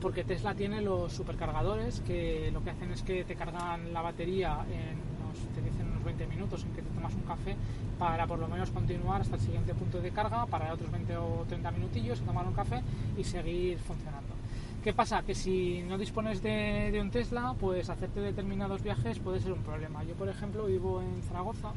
Porque 0.00 0.24
Tesla 0.24 0.54
tiene 0.54 0.80
los 0.80 1.12
supercargadores 1.12 2.00
que 2.00 2.50
lo 2.52 2.62
que 2.62 2.70
hacen 2.70 2.90
es 2.92 3.02
que 3.02 3.24
te 3.24 3.34
cargan 3.34 3.92
la 3.92 4.02
batería 4.02 4.64
en 4.70 4.98
unos, 5.22 5.38
te 5.54 5.60
dicen 5.62 5.88
unos 5.88 6.04
20 6.04 6.26
minutos 6.26 6.64
en 6.64 6.72
que 6.72 6.82
te 6.82 6.88
tomas 6.90 7.14
un 7.14 7.22
café 7.22 7.56
para 7.98 8.26
por 8.26 8.38
lo 8.38 8.48
menos 8.48 8.70
continuar 8.70 9.20
hasta 9.20 9.36
el 9.36 9.42
siguiente 9.42 9.74
punto 9.74 10.00
de 10.00 10.10
carga, 10.10 10.46
para 10.46 10.72
otros 10.72 10.90
20 10.90 11.16
o 11.18 11.44
30 11.48 11.70
minutillos, 11.72 12.20
tomar 12.20 12.46
un 12.46 12.54
café 12.54 12.82
y 13.16 13.24
seguir 13.24 13.78
funcionando. 13.78 14.40
¿Qué 14.82 14.94
pasa? 14.94 15.22
Que 15.22 15.34
si 15.34 15.82
no 15.82 15.98
dispones 15.98 16.42
de, 16.42 16.98
un 17.02 17.10
Tesla, 17.10 17.54
pues 17.60 17.90
hacerte 17.90 18.20
determinados 18.20 18.82
viajes 18.82 19.18
puede 19.18 19.38
ser 19.38 19.52
un 19.52 19.62
problema. 19.62 20.02
Yo, 20.04 20.14
por 20.14 20.30
ejemplo, 20.30 20.64
vivo 20.64 21.02
en 21.02 21.22
Zaragoza 21.24 21.72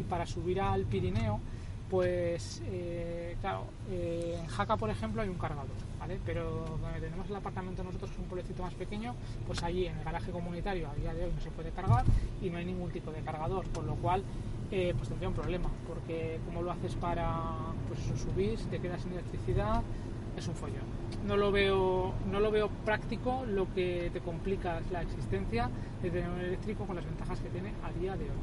y 0.00 0.02
para 0.02 0.26
subir 0.26 0.60
al 0.60 0.82
Pirineo, 0.84 1.38
pues 1.90 2.62
eh, 2.66 3.36
claro, 3.40 3.64
eh, 3.90 4.38
en 4.38 4.46
Jaca, 4.46 4.76
por 4.76 4.90
ejemplo, 4.90 5.22
hay 5.22 5.28
un 5.28 5.38
cargador, 5.38 5.66
¿vale? 5.98 6.18
Pero 6.26 6.78
donde 6.82 7.00
tenemos 7.00 7.28
el 7.30 7.36
apartamento 7.36 7.82
nosotros, 7.82 8.10
que 8.10 8.16
es 8.16 8.22
un 8.22 8.28
pueblecito 8.28 8.62
más 8.62 8.74
pequeño, 8.74 9.14
pues 9.46 9.62
allí 9.62 9.86
en 9.86 9.96
el 9.96 10.04
garaje 10.04 10.30
comunitario 10.30 10.88
a 10.88 10.94
día 10.94 11.14
de 11.14 11.24
hoy 11.24 11.32
no 11.34 11.40
se 11.40 11.50
puede 11.50 11.70
cargar 11.70 12.04
y 12.42 12.50
no 12.50 12.58
hay 12.58 12.66
ningún 12.66 12.90
tipo 12.90 13.10
de 13.10 13.20
cargador, 13.22 13.66
con 13.70 13.86
lo 13.86 13.94
cual 13.96 14.22
eh, 14.70 14.92
pues 14.96 15.08
tendría 15.08 15.28
un 15.28 15.34
problema, 15.34 15.70
porque 15.86 16.38
como 16.44 16.62
lo 16.62 16.72
haces 16.72 16.94
para 16.96 17.42
pues 17.88 18.00
subir, 18.20 18.58
te 18.70 18.78
quedas 18.80 19.00
sin 19.00 19.12
electricidad, 19.12 19.82
es 20.38 20.48
un 20.48 20.54
follón. 20.54 20.98
No 21.26 21.36
lo 21.36 21.52
veo, 21.52 22.14
no 22.30 22.40
lo 22.40 22.50
veo 22.50 22.68
práctico, 22.84 23.44
lo 23.46 23.72
que 23.74 24.10
te 24.12 24.20
complica 24.20 24.80
la 24.90 25.02
existencia 25.02 25.70
de 26.02 26.10
tener 26.10 26.28
un 26.30 26.40
eléctrico 26.40 26.84
con 26.84 26.96
las 26.96 27.04
ventajas 27.04 27.38
que 27.40 27.48
tiene 27.48 27.72
a 27.84 27.92
día 27.98 28.16
de 28.16 28.24
hoy. 28.24 28.38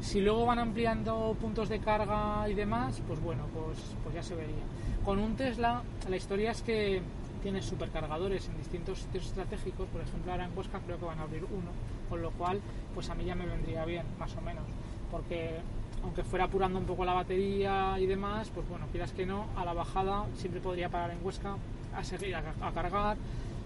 Si 0.00 0.20
luego 0.20 0.44
van 0.44 0.58
ampliando 0.58 1.36
puntos 1.40 1.68
de 1.68 1.78
carga 1.78 2.48
y 2.48 2.54
demás, 2.54 3.00
pues 3.06 3.20
bueno, 3.20 3.44
pues, 3.54 3.78
pues 4.02 4.14
ya 4.14 4.22
se 4.22 4.34
vería. 4.34 4.64
Con 5.04 5.18
un 5.18 5.36
Tesla, 5.36 5.82
la 6.08 6.16
historia 6.16 6.50
es 6.50 6.62
que 6.62 7.02
tienes 7.42 7.66
supercargadores 7.66 8.48
en 8.48 8.56
distintos 8.56 9.00
sitios 9.00 9.26
estratégicos, 9.26 9.86
por 9.88 10.00
ejemplo 10.00 10.32
ahora 10.32 10.46
en 10.46 10.56
Huesca 10.56 10.80
creo 10.80 10.98
que 10.98 11.04
van 11.04 11.18
a 11.18 11.22
abrir 11.24 11.44
uno, 11.44 11.70
con 12.08 12.22
lo 12.22 12.30
cual 12.30 12.58
pues 12.94 13.10
a 13.10 13.14
mí 13.14 13.24
ya 13.26 13.34
me 13.34 13.44
vendría 13.44 13.84
bien, 13.84 14.06
más 14.18 14.34
o 14.36 14.40
menos, 14.40 14.64
porque 15.10 15.60
aunque 16.04 16.22
fuera 16.22 16.44
apurando 16.44 16.78
un 16.78 16.84
poco 16.84 17.04
la 17.04 17.14
batería 17.14 17.98
y 17.98 18.06
demás, 18.06 18.50
pues 18.54 18.68
bueno, 18.68 18.86
quieras 18.92 19.12
que 19.12 19.24
no, 19.24 19.46
a 19.56 19.64
la 19.64 19.72
bajada 19.72 20.26
siempre 20.36 20.60
podría 20.60 20.90
parar 20.90 21.10
en 21.10 21.24
Huesca 21.24 21.56
a 21.96 22.04
seguir 22.04 22.36
a, 22.36 22.72
cargar, 22.72 23.16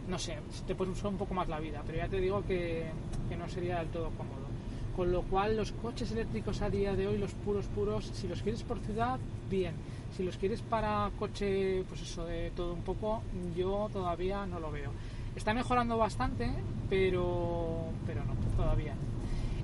no 0.08 0.18
sé, 0.18 0.38
te 0.66 0.74
puede 0.74 0.92
usar 0.92 1.08
un 1.08 1.18
poco 1.18 1.34
más 1.34 1.48
la 1.48 1.58
vida, 1.58 1.82
pero 1.84 1.98
ya 1.98 2.08
te 2.08 2.20
digo 2.20 2.44
que, 2.46 2.86
que 3.28 3.36
no 3.36 3.48
sería 3.48 3.78
del 3.78 3.88
todo 3.88 4.10
cómodo. 4.10 4.46
Con 4.94 5.12
lo 5.12 5.22
cual 5.22 5.56
los 5.56 5.72
coches 5.72 6.10
eléctricos 6.10 6.60
a 6.60 6.70
día 6.70 6.94
de 6.94 7.06
hoy, 7.06 7.18
los 7.18 7.32
puros 7.32 7.66
puros, 7.66 8.10
si 8.14 8.26
los 8.26 8.42
quieres 8.42 8.62
por 8.62 8.80
ciudad, 8.80 9.18
bien. 9.48 9.74
Si 10.16 10.24
los 10.24 10.36
quieres 10.36 10.60
para 10.62 11.10
coche, 11.18 11.84
pues 11.88 12.02
eso 12.02 12.24
de 12.24 12.50
todo 12.50 12.72
un 12.72 12.82
poco, 12.82 13.22
yo 13.56 13.88
todavía 13.92 14.44
no 14.46 14.58
lo 14.58 14.72
veo. 14.72 14.90
Está 15.36 15.54
mejorando 15.54 15.96
bastante, 15.98 16.50
pero, 16.90 17.90
pero 18.06 18.24
no, 18.24 18.34
todavía 18.56 18.94
no. 18.94 19.17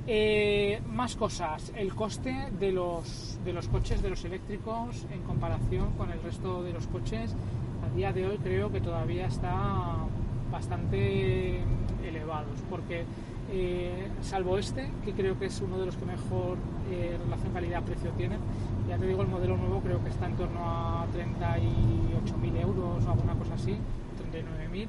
Eh, 0.07 0.83
más 0.93 1.17
cosas, 1.17 1.73
el 1.75 1.95
coste 1.95 2.49
de 2.61 2.73
los, 2.73 3.39
de 3.43 3.55
los 3.55 3.69
coches, 3.69 4.03
de 4.03 4.11
los 4.11 4.23
eléctricos 4.27 5.07
en 5.11 5.23
comparación 5.23 5.93
con 5.97 6.11
el 6.11 6.23
resto 6.23 6.63
de 6.63 6.75
los 6.75 6.87
coches, 6.89 7.35
a 7.91 7.97
día 7.97 8.13
de 8.13 8.27
hoy 8.27 8.37
creo 8.37 8.71
que 8.71 8.83
todavía 8.83 9.27
está 9.27 9.97
bastante 10.53 11.61
elevados, 12.07 12.61
porque 12.69 13.05
eh, 13.51 14.09
salvo 14.21 14.59
este, 14.59 14.91
que 15.07 15.13
creo 15.13 15.39
que 15.39 15.47
es 15.47 15.61
uno 15.63 15.79
de 15.79 15.87
los 15.87 15.97
que 15.97 16.05
mejor 16.05 16.59
eh, 16.91 17.17
relación 17.25 17.55
calidad-precio 17.55 18.11
tienen, 18.11 18.41
ya 18.87 18.99
te 18.99 19.07
digo, 19.07 19.23
el 19.23 19.29
modelo 19.29 19.57
nuevo 19.57 19.81
creo 19.81 20.05
que 20.05 20.11
está 20.11 20.27
en 20.27 20.37
torno 20.37 20.61
a 20.61 21.07
38.000 21.15 22.61
euros 22.61 23.07
o 23.07 23.11
alguna 23.11 23.35
cosa 23.37 23.55
así, 23.55 23.73
39.000 23.73 24.87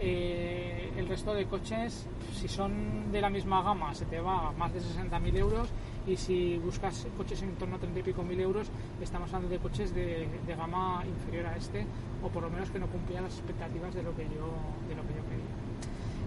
eh, 0.00 0.79
el 1.00 1.08
resto 1.08 1.32
de 1.34 1.46
coches, 1.46 2.06
si 2.34 2.46
son 2.46 3.10
de 3.10 3.20
la 3.20 3.30
misma 3.30 3.62
gama, 3.62 3.94
se 3.94 4.04
te 4.04 4.20
va 4.20 4.48
a 4.48 4.52
más 4.52 4.72
de 4.72 4.80
60.000 4.80 5.36
euros 5.36 5.68
y 6.06 6.16
si 6.16 6.58
buscas 6.58 7.06
coches 7.16 7.42
en 7.42 7.54
torno 7.56 7.76
a 7.76 7.78
30 7.78 8.00
y 8.00 8.02
pico 8.02 8.22
mil 8.22 8.38
euros, 8.40 8.70
estamos 9.00 9.32
hablando 9.32 9.48
de 9.54 9.58
coches 9.58 9.94
de, 9.94 10.28
gama 10.46 11.02
inferior 11.06 11.46
a 11.46 11.56
este 11.56 11.86
o 12.22 12.28
por 12.28 12.42
lo 12.42 12.50
menos 12.50 12.70
que 12.70 12.78
no 12.78 12.86
cumplían 12.86 13.24
las 13.24 13.34
expectativas 13.34 13.94
de 13.94 14.02
lo 14.02 14.14
que 14.14 14.24
yo, 14.24 14.52
de 14.88 14.94
lo 14.94 15.02
que 15.02 15.14
yo 15.14 15.24
quería. 15.24 15.70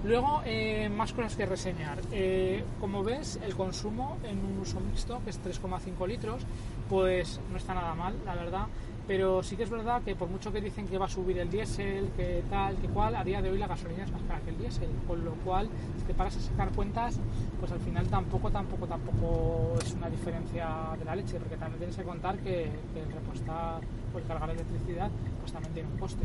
Luego, 0.06 0.42
eh, 0.46 0.90
más 0.90 1.14
cosas 1.14 1.36
que 1.36 1.46
reseñar. 1.46 2.00
Eh, 2.12 2.64
como 2.82 3.04
ves, 3.04 3.40
el 3.42 3.56
consumo 3.56 4.18
en 4.24 4.40
un 4.40 4.60
uso 4.60 4.82
mixto, 4.82 5.22
que 5.24 5.30
es 5.30 5.42
3,5 5.42 6.08
litros, 6.08 6.44
pues 6.90 7.40
no 7.52 7.58
está 7.58 7.74
nada 7.74 7.96
mal, 7.96 8.16
la 8.26 8.36
verdad 8.36 8.68
pero 9.08 9.44
sí 9.44 9.58
que 9.58 9.64
es 9.64 9.70
verdad 9.70 10.02
que 10.02 10.16
por 10.16 10.30
mucho 10.30 10.52
que 10.52 10.62
dicen 10.62 10.88
que 10.88 10.98
va 10.98 11.06
a 11.06 11.10
subir 11.10 11.38
el 11.38 11.50
diésel, 11.50 12.10
que 12.16 12.44
tal, 12.50 12.78
que 12.78 12.88
cual, 12.88 13.16
a 13.16 13.24
día 13.24 13.42
de 13.42 13.50
hoy 13.50 13.58
la 13.58 13.68
gasolina 13.68 14.04
es 14.04 14.12
más 14.12 14.22
cara 14.24 14.40
que 14.42 14.52
el 14.52 14.58
diésel, 14.58 14.90
con 15.08 15.24
lo 15.26 15.32
cual 15.44 15.68
si 15.98 16.06
te 16.06 16.14
paras 16.14 16.38
a 16.38 16.40
sacar 16.40 16.72
cuentas, 16.72 17.20
pues 17.60 17.72
al 17.72 17.80
final 17.80 18.08
tampoco, 18.08 18.50
tampoco, 18.50 18.88
tampoco 18.88 19.76
es 19.84 19.94
una 19.94 20.10
diferencia 20.10 20.70
de 20.98 21.06
la 21.06 21.16
leche, 21.16 21.38
porque 21.38 21.58
también 21.58 21.80
tienes 21.80 21.98
que 21.98 22.04
contar 22.04 22.38
que, 22.40 22.64
el 22.64 23.12
repostar 23.14 23.82
o 24.14 24.18
el 24.18 24.24
cargar 24.26 24.50
electricidad 24.50 25.10
pues 25.42 25.52
también 25.52 25.74
tiene 25.74 25.90
un 25.90 25.98
coste, 25.98 26.24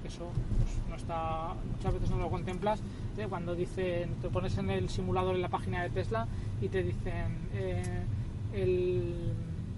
que 0.00 0.08
eso 0.08 0.30
pues, 0.58 0.88
no 0.88 0.96
está, 0.96 1.54
muchas 1.70 1.92
veces 1.92 2.10
no 2.10 2.18
lo 2.18 2.30
contemplas, 2.30 2.80
¿eh? 3.18 3.26
cuando 3.28 3.54
dicen, 3.54 4.14
te 4.22 4.28
pones 4.28 4.56
en 4.56 4.70
el 4.70 4.88
simulador 4.88 5.34
en 5.34 5.42
la 5.42 5.48
página 5.48 5.82
de 5.82 5.90
Tesla 5.90 6.26
y 6.60 6.68
te 6.68 6.82
dicen 6.82 7.48
eh, 7.52 8.04
el 8.54 9.34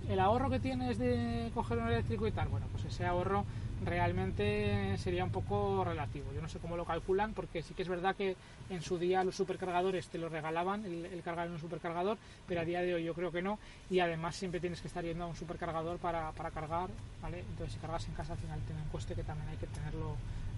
el 0.09 0.21
ahorro 0.21 0.51
que 0.51 0.61
tienes 0.61 0.99
de 0.99 1.51
coger 1.55 1.79
un 1.79 1.89
eléctrico 1.89 2.27
y 2.27 2.33
tal, 2.33 2.49
bueno, 2.49 2.67
pues 2.73 2.85
ese 2.85 3.07
ahorro 3.07 3.45
realmente 3.85 4.97
sería 4.99 5.25
un 5.25 5.31
poco 5.31 5.85
relativo. 5.85 6.33
Yo 6.35 6.41
no 6.41 6.49
sé 6.49 6.59
cómo 6.59 6.77
lo 6.77 6.85
calculan, 6.85 7.33
porque 7.33 7.63
sí 7.63 7.75
que 7.75 7.83
es 7.83 7.89
verdad 7.89 8.15
que 8.17 8.37
en 8.71 8.83
su 8.83 8.99
día 8.99 9.25
los 9.25 9.37
supercargadores 9.37 10.09
te 10.09 10.19
lo 10.19 10.29
regalaban, 10.29 10.85
el, 10.85 11.23
cargar 11.23 11.47
en 11.47 11.55
un 11.55 11.61
supercargador, 11.61 12.19
pero 12.47 12.61
a 12.61 12.65
día 12.65 12.81
de 12.81 12.95
hoy 12.95 13.05
yo 13.05 13.15
creo 13.15 13.31
que 13.31 13.43
no, 13.43 13.59
y 13.91 14.01
además 14.01 14.37
siempre 14.37 14.61
tienes 14.61 14.81
que 14.81 14.89
estar 14.89 15.05
yendo 15.05 15.25
a 15.25 15.27
un 15.27 15.37
supercargador 15.37 15.99
para, 15.99 16.33
para 16.33 16.51
cargar, 16.51 16.89
¿vale? 17.23 17.41
Entonces 17.41 17.75
si 17.75 17.79
cargas 17.79 18.07
en 18.07 18.15
casa 18.15 18.33
al 18.33 18.39
final 18.39 18.61
tiene 18.61 18.83
un 18.83 18.89
coste 18.89 19.15
que 19.15 19.23
también 19.23 19.49
hay 19.49 19.57
que 19.57 19.67
tenerlo 19.67 20.17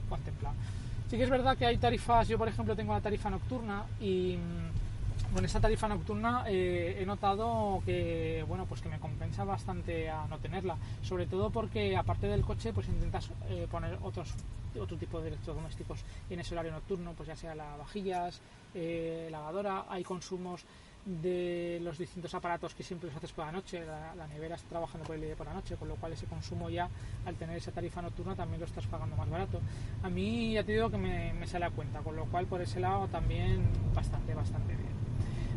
contemplado. 0.09 0.55
Sí 1.11 1.17
que 1.17 1.23
es 1.23 1.31
verdad 1.31 1.57
que 1.57 1.67
hay 1.67 1.79
tarifas, 1.79 2.29
yo 2.29 2.39
por 2.39 2.49
ejemplo 2.49 2.75
tengo 2.75 2.93
la 2.93 3.01
tarifa 3.01 3.31
nocturna 3.31 3.85
y 4.01 4.37
con 5.37 5.45
esa 5.45 5.61
tarifa 5.61 5.87
nocturna 5.87 6.45
eh, 6.49 6.97
he 6.99 7.05
notado 7.05 7.83
que 7.85 8.43
bueno 8.49 8.65
pues 8.65 8.81
que 8.81 8.89
me 8.89 8.99
compensa 8.99 9.45
bastante 9.45 10.09
a 10.09 10.27
no 10.29 10.39
tenerla. 10.39 10.79
Sobre 11.03 11.27
todo 11.27 11.51
porque 11.51 11.95
aparte 11.95 12.27
del 12.27 12.41
coche 12.41 12.73
pues 12.73 12.89
intentas 12.89 13.31
eh, 13.51 13.67
poner 13.71 13.99
otros 14.03 14.33
otro 14.81 14.97
tipo 14.97 15.21
de 15.21 15.29
electrodomésticos 15.29 16.05
en 16.31 16.41
ese 16.41 16.55
horario 16.55 16.73
nocturno 16.73 17.13
pues 17.13 17.27
ya 17.27 17.37
sea 17.37 17.55
lavavajillas 17.55 18.41
eh, 18.75 19.29
lavadora. 19.31 19.85
Hay 19.91 20.05
consumos 20.05 20.65
de 21.05 21.81
los 21.83 21.99
distintos 21.99 22.35
aparatos 22.35 22.75
que 22.75 22.83
siempre 22.83 23.11
los 23.11 23.17
haces 23.19 23.33
por 23.33 23.45
la 23.45 23.53
noche. 23.53 23.85
La, 23.85 24.27
nevera 24.29 24.55
está 24.55 24.71
trabajando 24.71 25.07
por 25.07 25.17
el 25.17 25.21
día 25.21 25.37
por 25.37 25.49
la 25.49 25.53
noche 25.53 25.77
con 25.77 25.89
lo 25.89 25.97
cual 25.97 26.15
ese 26.15 26.25
consumo 26.25 26.71
ya 26.71 26.89
al 27.27 27.35
tener 27.35 27.59
esa 27.59 27.73
tarifa 27.73 28.01
nocturna 28.01 28.35
también 28.35 28.61
lo 28.61 28.65
estás 28.65 28.87
pagando 28.87 29.15
más 29.17 29.29
barato. 29.29 29.61
A 30.03 30.09
mí 30.09 30.55
ya 30.55 30.65
te 30.65 30.73
digo 30.73 30.89
que 30.89 30.97
me, 30.97 31.35
me 31.35 31.47
sale 31.47 31.67
a 31.67 31.71
cuenta 31.71 32.01
con 32.01 32.17
lo 32.17 32.25
cual 32.25 32.47
por 32.47 32.63
ese 32.63 32.81
lado 32.81 33.07
también 33.09 33.63
bastante 33.95 34.33
bastante 34.33 34.75
bien 34.75 35.06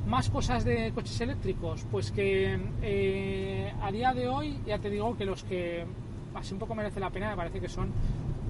más 0.09 0.29
cosas 0.31 0.65
de 0.65 0.91
coches 0.91 1.21
eléctricos, 1.21 1.85
pues 1.91 2.11
que 2.11 2.57
eh, 2.81 3.71
a 3.79 3.91
día 3.91 4.11
de 4.13 4.27
hoy 4.27 4.59
ya 4.65 4.79
te 4.79 4.89
digo 4.89 5.15
que 5.15 5.23
los 5.23 5.43
que 5.43 5.85
así 6.33 6.53
un 6.53 6.59
poco 6.59 6.73
merece 6.73 6.99
la 6.99 7.11
pena 7.11 7.29
me 7.29 7.35
parece 7.35 7.59
que 7.59 7.69
son 7.69 7.91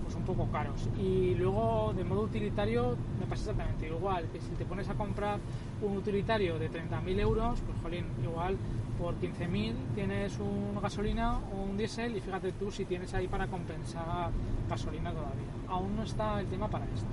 pues 0.04 0.16
un 0.16 0.24
poco 0.24 0.50
caros. 0.52 0.88
Y 0.98 1.36
luego 1.36 1.94
de 1.96 2.06
modo 2.06 2.22
utilitario 2.22 2.96
me 3.20 3.26
pasa 3.26 3.52
exactamente 3.52 3.88
igual, 3.88 4.26
que 4.32 4.40
si 4.40 4.52
te 4.52 4.64
pones 4.64 4.88
a 4.90 4.94
comprar 4.94 5.38
un 5.82 5.98
utilitario 5.98 6.58
de 6.58 6.72
30.000 6.72 7.20
euros, 7.20 7.60
pues 7.60 7.78
jolín, 7.84 8.06
igual 8.24 8.56
por 8.98 9.16
15.000 9.16 9.74
tienes 9.96 10.40
una 10.40 10.80
gasolina 10.80 11.40
o 11.54 11.64
un 11.70 11.78
diésel 11.78 12.16
y 12.16 12.22
fíjate 12.22 12.54
tú 12.54 12.72
si 12.72 12.86
tienes 12.86 13.14
ahí 13.14 13.28
para 13.28 13.48
compensar 13.48 14.32
gasolina 14.70 15.12
todavía. 15.12 15.44
Aún 15.68 15.98
no 15.98 16.04
está 16.04 16.40
el 16.40 16.48
tema 16.48 16.70
para 16.70 16.86
esto. 16.86 17.08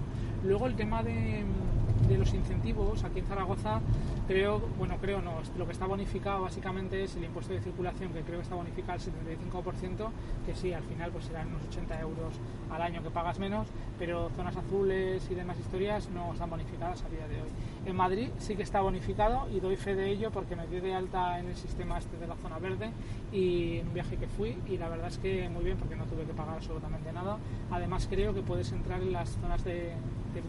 Luego 0.45 0.67
el 0.67 0.77
tema 0.77 1.03
de 1.03 1.45
de 2.09 2.19
los 2.19 2.33
incentivos 2.35 3.05
aquí 3.05 3.21
en 3.21 3.27
Zaragoza 3.27 3.81
creo, 4.27 4.61
bueno 4.79 4.97
creo 5.01 5.21
no, 5.21 5.33
lo 5.57 5.67
que 5.67 5.73
está 5.73 5.87
bonificado 5.87 6.43
básicamente 6.43 7.05
es 7.05 7.17
el 7.17 7.25
impuesto 7.25 7.53
de 7.53 7.61
circulación 7.61 8.13
que 8.13 8.21
creo 8.23 8.39
que 8.39 8.43
está 8.43 8.55
bonificado 8.55 8.95
al 8.95 9.01
75%, 9.01 10.11
que 10.47 10.55
sí, 10.55 10.73
al 10.73 10.83
final 10.85 11.11
pues 11.11 11.25
serán 11.25 11.49
unos 11.49 11.63
80 11.69 12.01
euros 12.01 12.35
al 12.71 12.83
año 12.83 13.03
que 13.03 13.11
pagas 13.11 13.39
menos, 13.39 13.67
pero 13.99 14.31
zonas 14.37 14.57
azules 14.57 15.27
y 15.31 15.35
demás 15.35 15.59
historias 15.59 16.09
no 16.11 16.33
están 16.33 16.51
bonificadas 16.51 17.03
a 17.03 17.09
día 17.09 17.27
de 17.29 17.43
hoy. 17.43 17.49
En 17.87 17.95
Madrid 17.95 18.31
sí 18.39 18.57
que 18.57 18.65
está 18.65 18.81
bonificado 18.81 19.49
y 19.49 19.61
doy 19.61 19.77
fe 19.77 19.95
de 19.95 20.11
ello 20.11 20.33
porque 20.33 20.57
me 20.57 20.67
di 20.67 20.81
de 20.81 20.93
alta 20.93 21.39
en 21.39 21.47
el 21.47 21.55
sistema 21.57 21.99
este 21.99 22.17
de 22.17 22.27
la 22.27 22.35
zona 22.37 22.59
verde 22.59 22.91
y 23.33 23.79
un 23.79 23.95
viaje 23.95 24.17
que 24.17 24.27
fui 24.27 24.57
y 24.69 24.77
la 24.77 24.89
verdad 24.89 25.07
es 25.07 25.19
que 25.19 25.49
muy 25.49 25.63
bien 25.63 25.77
porque 25.79 25.95
no 25.95 26.05
tuve 26.05 26.25
que 26.25 26.33
pagar 26.33 26.57
absolutamente 26.57 27.13
nada. 27.13 27.39
Además 27.71 28.09
creo 28.11 28.35
que 28.35 28.43
puedes 28.43 28.73
entrar 28.73 29.01
en 29.01 29.13
las 29.13 29.31
zonas 29.41 29.63
de 29.63 29.93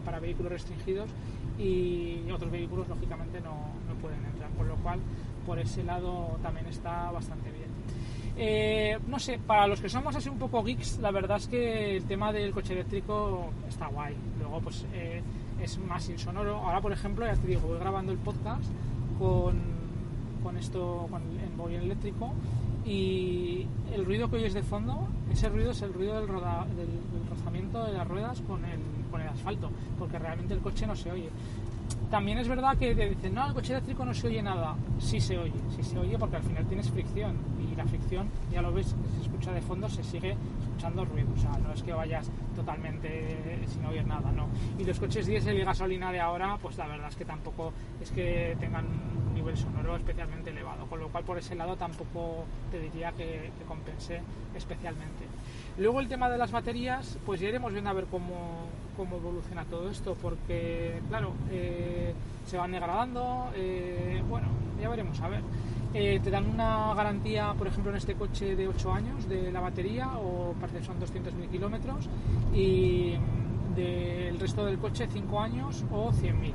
para 0.03 0.19
vehículos 0.19 0.51
restringidos 0.51 1.09
y 1.57 2.29
otros 2.31 2.51
vehículos 2.51 2.87
lógicamente 2.87 3.39
no, 3.39 3.55
no, 3.87 3.95
pueden 4.01 4.23
entrar, 4.25 4.49
con 4.51 4.67
lo 4.67 4.75
cual 4.77 4.99
por 5.45 5.59
ese 5.59 5.83
lado 5.83 6.37
también 6.41 6.65
está 6.67 7.11
bastante 7.11 7.51
bien. 7.51 7.69
Eh, 8.35 8.99
no 9.07 9.17
sé, 9.17 9.39
para 9.39 9.65
los 9.67 9.79
que 9.79 9.89
somos 9.89 10.15
así 10.15 10.29
un 10.29 10.37
poco 10.37 10.63
geeks, 10.63 10.99
la 10.99 11.11
verdad 11.11 11.37
es 11.37 11.47
que 11.47 11.97
el 11.97 12.05
tema 12.05 12.33
del 12.33 12.51
coche 12.51 12.73
eléctrico 12.73 13.51
está 13.67 13.87
guay. 13.87 14.15
Luego 14.39 14.59
pues 14.61 14.85
eh, 14.93 15.21
es 15.61 15.77
más 15.79 16.07
insonoro. 16.09 16.57
Ahora 16.57 16.81
por 16.81 16.91
ejemplo, 16.91 17.25
ya 17.25 17.35
te 17.35 17.47
digo, 17.47 17.61
voy 17.61 17.79
grabando 17.79 18.11
el 18.11 18.17
podcast 18.17 18.63
con, 19.19 19.55
con 20.43 20.57
esto, 20.57 21.07
con 21.09 21.21
el, 21.21 21.49
bobina 21.55 21.81
eléctrico, 21.81 22.33
y 22.85 23.65
el 23.93 24.05
ruido 24.05 24.29
que 24.29 24.37
oyes 24.37 24.53
de 24.53 24.63
fondo, 24.63 25.07
ese 25.31 25.49
ruido 25.49 25.71
es 25.71 25.81
el 25.81 25.93
ruido 25.93 26.15
del, 26.15 26.27
roda, 26.27 26.65
del, 26.75 26.87
del 26.87 27.29
rozamiento 27.29 27.83
de 27.83 27.93
las 27.93 28.07
ruedas 28.07 28.41
con 28.41 28.63
el, 28.63 28.79
con 29.11 29.21
el 29.21 29.27
asfalto, 29.27 29.69
porque 29.99 30.19
realmente 30.19 30.53
el 30.53 30.61
coche 30.61 30.87
no 30.87 30.95
se 30.95 31.11
oye. 31.11 31.29
También 32.09 32.37
es 32.37 32.47
verdad 32.47 32.77
que 32.77 32.95
te 32.95 33.09
dicen, 33.09 33.33
no, 33.33 33.45
el 33.47 33.53
coche 33.53 33.73
eléctrico 33.73 34.05
no 34.05 34.13
se 34.13 34.27
oye 34.27 34.41
nada. 34.41 34.75
Sí 34.99 35.19
se 35.19 35.37
oye, 35.37 35.59
sí 35.75 35.83
se 35.83 35.99
oye 35.99 36.17
porque 36.17 36.37
al 36.37 36.43
final 36.43 36.65
tienes 36.65 36.89
fricción 36.89 37.35
la 37.77 37.85
fricción, 37.85 38.27
ya 38.51 38.61
lo 38.61 38.73
ves, 38.73 38.95
se 39.15 39.21
escucha 39.21 39.51
de 39.51 39.61
fondo, 39.61 39.87
se 39.87 40.03
sigue 40.03 40.35
escuchando 40.61 41.05
ruido. 41.05 41.29
O 41.33 41.39
sea, 41.39 41.57
no 41.59 41.71
es 41.71 41.83
que 41.83 41.93
vayas 41.93 42.29
totalmente 42.55 43.65
sin 43.67 43.85
oír 43.85 44.05
nada, 44.05 44.31
no. 44.31 44.47
Y 44.77 44.83
los 44.83 44.99
coches 44.99 45.25
diésel 45.25 45.57
y 45.59 45.63
gasolina 45.63 46.11
de 46.11 46.19
ahora, 46.19 46.57
pues 46.61 46.77
la 46.77 46.87
verdad 46.87 47.09
es 47.09 47.15
que 47.15 47.25
tampoco 47.25 47.71
es 48.01 48.11
que 48.11 48.57
tengan 48.59 48.85
un 48.85 49.33
nivel 49.35 49.55
sonoro 49.55 49.95
especialmente 49.95 50.49
elevado. 50.49 50.85
Con 50.87 50.99
lo 50.99 51.07
cual, 51.09 51.23
por 51.23 51.37
ese 51.37 51.55
lado, 51.55 51.75
tampoco 51.75 52.45
te 52.71 52.79
diría 52.79 53.11
que, 53.11 53.51
que 53.57 53.65
compense 53.67 54.21
especialmente. 54.55 55.25
Luego 55.77 55.99
el 55.99 56.07
tema 56.07 56.27
de 56.29 56.39
las 56.39 56.51
baterías, 56.51 57.19
pues 57.25 57.39
ya 57.39 57.49
iremos 57.49 57.71
viendo 57.71 57.91
a 57.91 57.93
ver 57.93 58.05
cómo, 58.05 58.65
cómo 58.97 59.17
evoluciona 59.17 59.63
todo 59.65 59.91
esto, 59.91 60.17
porque 60.19 60.99
claro, 61.07 61.33
eh, 61.51 62.13
se 62.47 62.57
van 62.57 62.71
degradando, 62.71 63.51
eh, 63.55 64.23
bueno, 64.27 64.47
ya 64.81 64.89
veremos, 64.89 65.21
a 65.21 65.29
ver. 65.29 65.41
Eh, 65.93 66.19
te 66.23 66.29
dan 66.29 66.49
una 66.49 66.93
garantía, 66.93 67.53
por 67.57 67.67
ejemplo, 67.67 67.91
en 67.91 67.97
este 67.97 68.15
coche 68.15 68.55
de 68.55 68.67
8 68.67 68.93
años 68.93 69.27
de 69.27 69.51
la 69.51 69.61
batería, 69.61 70.09
o 70.17 70.53
parece 70.59 70.83
son 70.83 70.99
200.000 70.99 71.49
kilómetros, 71.49 72.09
y 72.53 73.15
del 73.75 74.39
resto 74.39 74.65
del 74.65 74.79
coche 74.79 75.07
5 75.07 75.39
años 75.39 75.85
o 75.91 76.11
100.000 76.11 76.53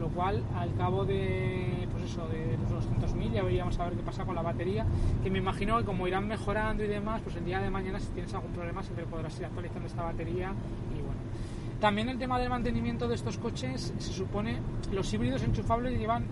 lo 0.00 0.08
cual 0.08 0.42
al 0.56 0.74
cabo 0.74 1.04
de 1.04 1.86
pues 1.92 2.04
eso 2.04 2.26
de 2.28 2.56
los 2.56 2.88
200.000 2.88 3.32
ya 3.32 3.42
veríamos 3.42 3.78
a 3.78 3.84
ver 3.84 3.94
qué 3.94 4.02
pasa 4.02 4.24
con 4.24 4.34
la 4.34 4.42
batería 4.42 4.86
que 5.22 5.30
me 5.30 5.38
imagino 5.38 5.76
que 5.78 5.84
como 5.84 6.08
irán 6.08 6.26
mejorando 6.26 6.82
y 6.82 6.88
demás 6.88 7.20
pues 7.22 7.36
el 7.36 7.44
día 7.44 7.60
de 7.60 7.70
mañana 7.70 8.00
si 8.00 8.08
tienes 8.08 8.32
algún 8.32 8.52
problema 8.52 8.82
siempre 8.82 9.04
podrás 9.04 9.38
ir 9.38 9.44
actualizando 9.44 9.86
esta 9.86 10.02
batería 10.02 10.52
y 10.96 11.02
bueno. 11.02 11.20
También 11.80 12.08
el 12.08 12.18
tema 12.18 12.38
del 12.38 12.50
mantenimiento 12.50 13.08
de 13.08 13.14
estos 13.14 13.38
coches 13.38 13.92
se 13.98 14.12
supone 14.12 14.58
los 14.92 15.12
híbridos 15.12 15.42
enchufables 15.42 15.98
llevan 15.98 16.24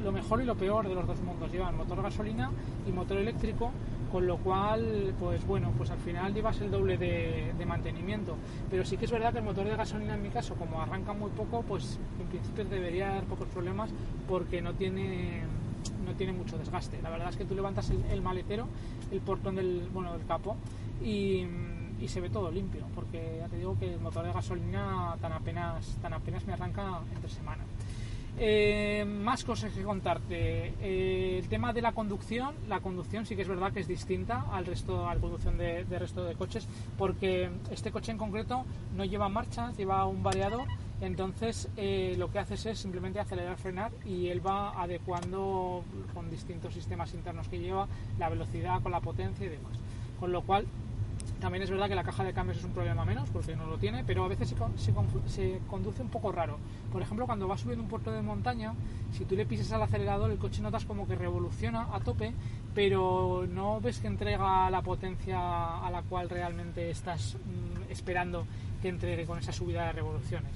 lo 0.00 0.12
mejor 0.12 0.42
y 0.42 0.44
lo 0.44 0.54
peor 0.54 0.88
de 0.88 0.94
los 0.94 1.06
dos 1.06 1.20
mundos 1.20 1.50
llevan 1.52 1.76
motor 1.76 2.02
gasolina 2.02 2.50
y 2.86 2.92
motor 2.92 3.18
eléctrico 3.18 3.70
con 4.10 4.26
lo 4.26 4.38
cual, 4.38 5.14
pues 5.20 5.46
bueno, 5.46 5.72
pues 5.78 5.90
al 5.90 5.98
final 5.98 6.34
llevas 6.34 6.60
el 6.60 6.70
doble 6.70 6.98
de, 6.98 7.52
de, 7.56 7.66
mantenimiento. 7.66 8.34
Pero 8.68 8.84
sí 8.84 8.96
que 8.96 9.04
es 9.04 9.10
verdad 9.12 9.32
que 9.32 9.38
el 9.38 9.44
motor 9.44 9.64
de 9.64 9.76
gasolina 9.76 10.14
en 10.14 10.22
mi 10.22 10.30
caso, 10.30 10.56
como 10.56 10.82
arranca 10.82 11.12
muy 11.12 11.30
poco, 11.30 11.62
pues 11.62 11.98
en 12.20 12.26
principio 12.26 12.64
debería 12.64 13.08
dar 13.08 13.24
pocos 13.24 13.46
problemas 13.48 13.90
porque 14.26 14.60
no 14.60 14.74
tiene 14.74 15.44
no 16.04 16.12
tiene 16.14 16.32
mucho 16.32 16.58
desgaste. 16.58 17.00
La 17.02 17.10
verdad 17.10 17.28
es 17.30 17.36
que 17.36 17.44
tú 17.44 17.54
levantas 17.54 17.90
el, 17.90 18.22
maletero, 18.22 18.66
el 19.10 19.20
portón 19.20 19.56
del, 19.56 19.88
bueno, 19.92 20.12
del 20.12 20.26
capo 20.26 20.56
y, 21.02 21.46
y, 22.00 22.08
se 22.08 22.20
ve 22.20 22.30
todo 22.30 22.50
limpio, 22.50 22.84
porque 22.94 23.36
ya 23.38 23.48
te 23.48 23.56
digo 23.56 23.78
que 23.78 23.94
el 23.94 24.00
motor 24.00 24.26
de 24.26 24.32
gasolina 24.32 25.16
tan 25.20 25.32
apenas, 25.32 25.96
tan 26.02 26.12
apenas 26.12 26.46
me 26.46 26.54
arranca 26.54 27.00
entre 27.14 27.30
semanas. 27.30 27.66
Eh, 28.38 29.04
más 29.04 29.44
cosas 29.44 29.72
que 29.72 29.82
contarte. 29.82 30.74
Eh, 30.80 31.38
el 31.38 31.48
tema 31.48 31.72
de 31.72 31.82
la 31.82 31.92
conducción, 31.92 32.54
la 32.68 32.80
conducción 32.80 33.26
sí 33.26 33.36
que 33.36 33.42
es 33.42 33.48
verdad 33.48 33.72
que 33.72 33.80
es 33.80 33.88
distinta 33.88 34.46
al 34.52 34.66
resto, 34.66 35.08
a 35.08 35.14
la 35.14 35.20
conducción 35.20 35.58
de, 35.58 35.84
resto 35.84 36.24
de 36.24 36.34
coches, 36.34 36.66
porque 36.96 37.50
este 37.70 37.90
coche 37.90 38.12
en 38.12 38.18
concreto 38.18 38.64
no 38.96 39.04
lleva 39.04 39.28
marchas, 39.28 39.76
lleva 39.76 40.06
un 40.06 40.22
variador, 40.22 40.66
entonces 41.00 41.68
eh, 41.76 42.14
lo 42.18 42.30
que 42.30 42.38
haces 42.38 42.66
es 42.66 42.78
simplemente 42.78 43.20
acelerar, 43.20 43.56
frenar 43.56 43.90
y 44.04 44.28
él 44.28 44.46
va 44.46 44.80
adecuando 44.80 45.84
con 46.14 46.30
distintos 46.30 46.74
sistemas 46.74 47.12
internos 47.14 47.48
que 47.48 47.58
lleva 47.58 47.88
la 48.18 48.28
velocidad 48.28 48.82
con 48.82 48.92
la 48.92 49.00
potencia 49.00 49.46
y 49.46 49.50
demás. 49.50 49.78
Con 50.18 50.32
lo 50.32 50.42
cual 50.42 50.66
también 51.40 51.62
es 51.62 51.70
verdad 51.70 51.88
que 51.88 51.94
la 51.94 52.04
caja 52.04 52.22
de 52.22 52.32
cambios 52.32 52.58
es 52.58 52.64
un 52.64 52.72
problema 52.72 53.04
menos 53.04 53.28
porque 53.30 53.56
no 53.56 53.66
lo 53.66 53.78
tiene, 53.78 54.04
pero 54.04 54.24
a 54.24 54.28
veces 54.28 54.48
se, 54.48 54.92
conduce 54.94 56.02
un 56.02 56.08
poco 56.08 56.30
raro. 56.30 56.58
Por 56.92 57.02
ejemplo, 57.02 57.26
cuando 57.26 57.48
vas 57.48 57.60
subiendo 57.60 57.82
un 57.82 57.88
puerto 57.88 58.12
de 58.12 58.22
montaña, 58.22 58.74
si 59.12 59.24
tú 59.24 59.34
le 59.34 59.46
pisas 59.46 59.72
al 59.72 59.82
acelerador, 59.82 60.30
el 60.30 60.38
coche 60.38 60.62
notas 60.62 60.84
como 60.84 61.08
que 61.08 61.16
revoluciona 61.16 61.88
a 61.92 62.00
tope, 62.00 62.32
pero 62.74 63.46
no 63.48 63.80
ves 63.80 63.98
que 63.98 64.06
entrega 64.06 64.70
la 64.70 64.82
potencia 64.82 65.78
a 65.78 65.90
la 65.90 66.02
cual 66.02 66.28
realmente 66.28 66.90
estás 66.90 67.34
mmm, 67.34 67.90
esperando 67.90 68.46
que 68.80 68.88
entregue 68.88 69.24
con 69.24 69.38
esa 69.38 69.52
subida 69.52 69.86
de 69.86 69.92
revoluciones. 69.92 70.52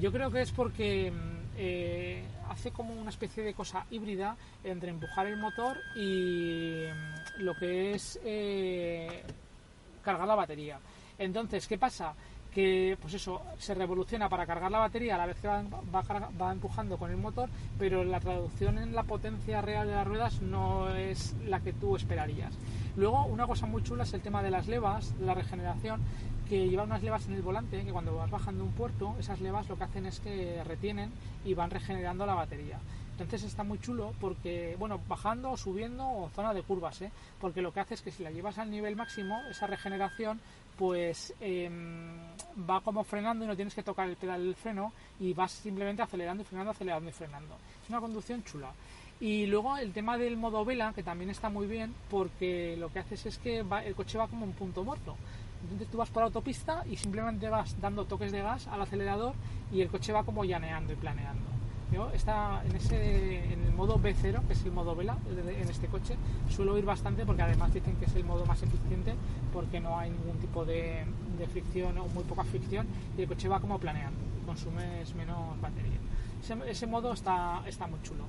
Yo 0.00 0.12
creo 0.12 0.30
que 0.30 0.42
es 0.42 0.52
porque 0.52 1.12
eh, 1.56 2.22
hace 2.48 2.70
como 2.70 2.94
una 2.94 3.10
especie 3.10 3.42
de 3.42 3.54
cosa 3.54 3.86
híbrida 3.90 4.36
entre 4.62 4.90
empujar 4.90 5.26
el 5.26 5.38
motor 5.38 5.78
y 5.96 6.84
lo 7.38 7.54
que 7.54 7.94
es... 7.94 8.20
Eh, 8.24 9.24
cargar 10.02 10.26
la 10.26 10.34
batería. 10.34 10.78
Entonces, 11.18 11.66
¿qué 11.66 11.78
pasa? 11.78 12.14
Que, 12.52 12.96
pues 13.00 13.14
eso, 13.14 13.42
se 13.58 13.74
revoluciona 13.74 14.28
para 14.28 14.46
cargar 14.46 14.70
la 14.70 14.78
batería 14.78 15.14
a 15.14 15.18
la 15.18 15.26
vez 15.26 15.38
que 15.38 15.48
va, 15.48 15.62
va, 15.62 16.02
va, 16.40 16.52
empujando 16.52 16.96
con 16.96 17.10
el 17.10 17.16
motor, 17.16 17.48
pero 17.78 18.04
la 18.04 18.20
traducción 18.20 18.78
en 18.78 18.94
la 18.94 19.02
potencia 19.02 19.60
real 19.60 19.86
de 19.86 19.94
las 19.94 20.06
ruedas 20.06 20.40
no 20.40 20.88
es 20.94 21.36
la 21.46 21.60
que 21.60 21.72
tú 21.72 21.96
esperarías. 21.96 22.54
Luego, 22.96 23.26
una 23.26 23.46
cosa 23.46 23.66
muy 23.66 23.82
chula 23.82 24.04
es 24.04 24.14
el 24.14 24.22
tema 24.22 24.42
de 24.42 24.50
las 24.50 24.66
levas, 24.66 25.14
la 25.20 25.34
regeneración, 25.34 26.00
que 26.48 26.68
llevan 26.68 26.86
unas 26.86 27.02
levas 27.02 27.26
en 27.26 27.34
el 27.34 27.42
volante, 27.42 27.84
que 27.84 27.92
cuando 27.92 28.16
vas 28.16 28.30
bajando 28.30 28.64
un 28.64 28.72
puerto, 28.72 29.14
esas 29.20 29.40
levas 29.40 29.68
lo 29.68 29.76
que 29.76 29.84
hacen 29.84 30.06
es 30.06 30.18
que 30.20 30.62
retienen 30.64 31.12
y 31.44 31.54
van 31.54 31.70
regenerando 31.70 32.24
la 32.24 32.34
batería. 32.34 32.78
Entonces 33.18 33.42
está 33.42 33.64
muy 33.64 33.80
chulo 33.80 34.14
porque, 34.20 34.76
bueno, 34.78 35.00
bajando 35.08 35.50
o 35.50 35.56
subiendo 35.56 36.08
o 36.08 36.30
zona 36.30 36.54
de 36.54 36.62
curvas, 36.62 37.02
¿eh? 37.02 37.10
porque 37.40 37.62
lo 37.62 37.72
que 37.72 37.80
hace 37.80 37.94
es 37.94 38.02
que 38.02 38.12
si 38.12 38.22
la 38.22 38.30
llevas 38.30 38.58
al 38.58 38.70
nivel 38.70 38.94
máximo, 38.94 39.40
esa 39.50 39.66
regeneración, 39.66 40.40
pues 40.78 41.34
eh, 41.40 41.68
va 42.70 42.80
como 42.80 43.02
frenando 43.02 43.44
y 43.44 43.48
no 43.48 43.56
tienes 43.56 43.74
que 43.74 43.82
tocar 43.82 44.08
el 44.08 44.14
pedal 44.14 44.44
del 44.44 44.54
freno 44.54 44.92
y 45.18 45.32
vas 45.34 45.50
simplemente 45.50 46.00
acelerando 46.00 46.44
y 46.44 46.46
frenando, 46.46 46.70
acelerando 46.70 47.10
y 47.10 47.12
frenando. 47.12 47.56
Es 47.82 47.90
una 47.90 48.00
conducción 48.00 48.44
chula. 48.44 48.70
Y 49.20 49.46
luego 49.46 49.76
el 49.76 49.92
tema 49.92 50.16
del 50.16 50.36
modo 50.36 50.64
vela, 50.64 50.92
que 50.94 51.02
también 51.02 51.30
está 51.30 51.48
muy 51.48 51.66
bien, 51.66 51.92
porque 52.08 52.76
lo 52.78 52.92
que 52.92 53.00
haces 53.00 53.26
es 53.26 53.38
que 53.38 53.58
el 53.58 53.94
coche 53.96 54.16
va 54.16 54.28
como 54.28 54.44
un 54.44 54.52
punto 54.52 54.84
muerto. 54.84 55.16
Entonces 55.62 55.88
tú 55.88 55.98
vas 55.98 56.10
por 56.10 56.22
autopista 56.22 56.84
y 56.88 56.96
simplemente 56.96 57.48
vas 57.48 57.80
dando 57.80 58.04
toques 58.04 58.30
de 58.30 58.42
gas 58.42 58.68
al 58.68 58.80
acelerador 58.80 59.34
y 59.72 59.80
el 59.80 59.88
coche 59.88 60.12
va 60.12 60.22
como 60.22 60.44
llaneando 60.44 60.92
y 60.92 60.96
planeando. 60.96 61.57
Yo 61.92 62.10
está 62.12 62.62
en 62.68 62.76
ese 62.76 63.52
en 63.52 63.64
el 63.64 63.72
modo 63.72 63.98
B0, 63.98 64.46
que 64.46 64.52
es 64.52 64.64
el 64.64 64.72
modo 64.72 64.94
vela 64.94 65.16
en 65.30 65.68
este 65.70 65.86
coche, 65.86 66.16
suelo 66.50 66.76
ir 66.76 66.84
bastante 66.84 67.24
porque 67.24 67.42
además 67.42 67.72
dicen 67.72 67.96
que 67.96 68.04
es 68.04 68.14
el 68.14 68.24
modo 68.24 68.44
más 68.44 68.62
eficiente 68.62 69.14
porque 69.52 69.80
no 69.80 69.98
hay 69.98 70.10
ningún 70.10 70.36
tipo 70.38 70.64
de, 70.64 71.04
fricción 71.50 71.96
o 71.98 72.06
muy 72.08 72.24
poca 72.24 72.44
fricción 72.44 72.86
y 73.16 73.22
el 73.22 73.28
coche 73.28 73.48
va 73.48 73.60
como 73.60 73.78
planeando, 73.78 74.18
consumes 74.44 75.14
menos 75.14 75.58
batería. 75.60 75.98
Ese, 76.66 76.86
modo 76.86 77.12
está, 77.12 77.62
está 77.66 77.86
muy 77.86 78.00
chulo. 78.02 78.24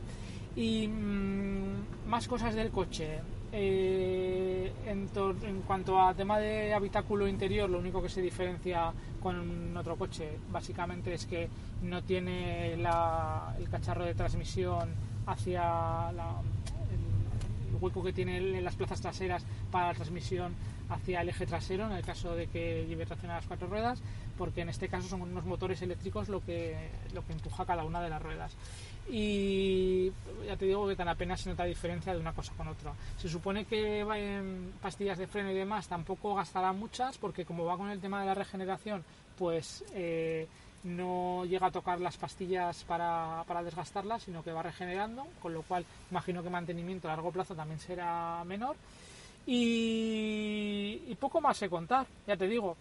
Y 0.55 0.87
mmm, 0.87 2.07
más 2.07 2.27
cosas 2.27 2.55
del 2.55 2.71
coche. 2.71 3.19
Eh, 3.51 4.71
en, 4.85 5.09
en, 5.43 5.61
cuanto 5.61 5.99
a 5.99 6.13
tema 6.13 6.37
de 6.39 6.73
habitáculo 6.73 7.27
interior, 7.27 7.69
lo 7.69 7.79
único 7.79 8.01
que 8.01 8.09
se 8.09 8.21
diferencia 8.21 8.91
con 9.19 9.75
otro 9.75 9.95
coche 9.95 10.37
básicamente 10.51 11.13
es 11.13 11.25
que 11.25 11.49
no 11.81 12.03
tiene 12.03 12.77
la, 12.77 13.55
el 13.57 13.67
cacharro 13.69 14.05
de 14.05 14.13
transmisión 14.13 14.89
hacia 15.25 15.61
la, 16.11 16.41
el, 16.91 17.75
el, 17.75 17.81
hueco 17.81 18.03
que 18.03 18.13
tiene 18.13 18.37
en 18.37 18.63
las 18.63 18.75
plazas 18.75 19.01
traseras 19.01 19.43
para 19.71 19.87
la 19.87 19.93
transmisión 19.95 20.53
hacia 20.89 21.21
el 21.21 21.29
eje 21.29 21.45
trasero 21.45 21.85
en 21.85 21.93
el 21.93 22.03
caso 22.03 22.35
de 22.35 22.47
que 22.47 22.85
lleve 22.87 23.05
tracción 23.05 23.31
a 23.31 23.35
las 23.35 23.45
cuatro 23.45 23.67
ruedas 23.67 24.01
porque 24.37 24.61
en 24.61 24.69
este 24.69 24.87
caso 24.87 25.07
son 25.07 25.21
unos 25.21 25.45
motores 25.45 25.81
eléctricos 25.81 26.29
lo 26.29 26.43
que, 26.43 26.89
lo 27.13 27.25
que 27.25 27.33
empuja 27.33 27.65
cada 27.65 27.83
una 27.83 28.01
de 28.01 28.09
las 28.09 28.21
ruedas 28.21 28.55
y 29.09 30.11
ya 30.45 30.55
te 30.57 30.65
digo 30.65 30.87
que 30.87 30.95
tan 30.95 31.07
apenas 31.07 31.41
se 31.41 31.49
nota 31.49 31.63
diferencia 31.63 32.13
de 32.13 32.19
una 32.19 32.33
cosa 32.33 32.53
con 32.55 32.67
otra. 32.67 32.93
Se 33.17 33.27
supone 33.27 33.65
que 33.65 34.01
en 34.01 34.73
pastillas 34.81 35.17
de 35.17 35.27
freno 35.27 35.51
y 35.51 35.55
demás 35.55 35.87
tampoco 35.87 36.35
gastará 36.35 36.71
muchas 36.73 37.17
porque 37.17 37.45
como 37.45 37.65
va 37.65 37.77
con 37.77 37.89
el 37.89 37.99
tema 37.99 38.19
de 38.19 38.27
la 38.27 38.35
regeneración 38.35 39.03
pues 39.37 39.83
eh, 39.93 40.47
no 40.83 41.43
llega 41.45 41.67
a 41.67 41.71
tocar 41.71 41.99
las 41.99 42.17
pastillas 42.17 42.83
para, 42.83 43.43
para, 43.47 43.63
desgastarlas 43.63 44.23
sino 44.23 44.43
que 44.43 44.51
va 44.51 44.63
regenerando 44.63 45.25
con 45.41 45.53
lo 45.53 45.63
cual 45.63 45.85
imagino 46.11 46.43
que 46.43 46.49
mantenimiento 46.49 47.07
a 47.07 47.11
largo 47.11 47.31
plazo 47.31 47.55
también 47.55 47.79
será 47.79 48.43
menor 48.45 48.75
y, 49.45 51.15
poco 51.19 51.41
más 51.41 51.59
que 51.59 51.69
contar, 51.69 52.07
ya 52.25 52.37
te 52.37 52.47
digo. 52.47 52.77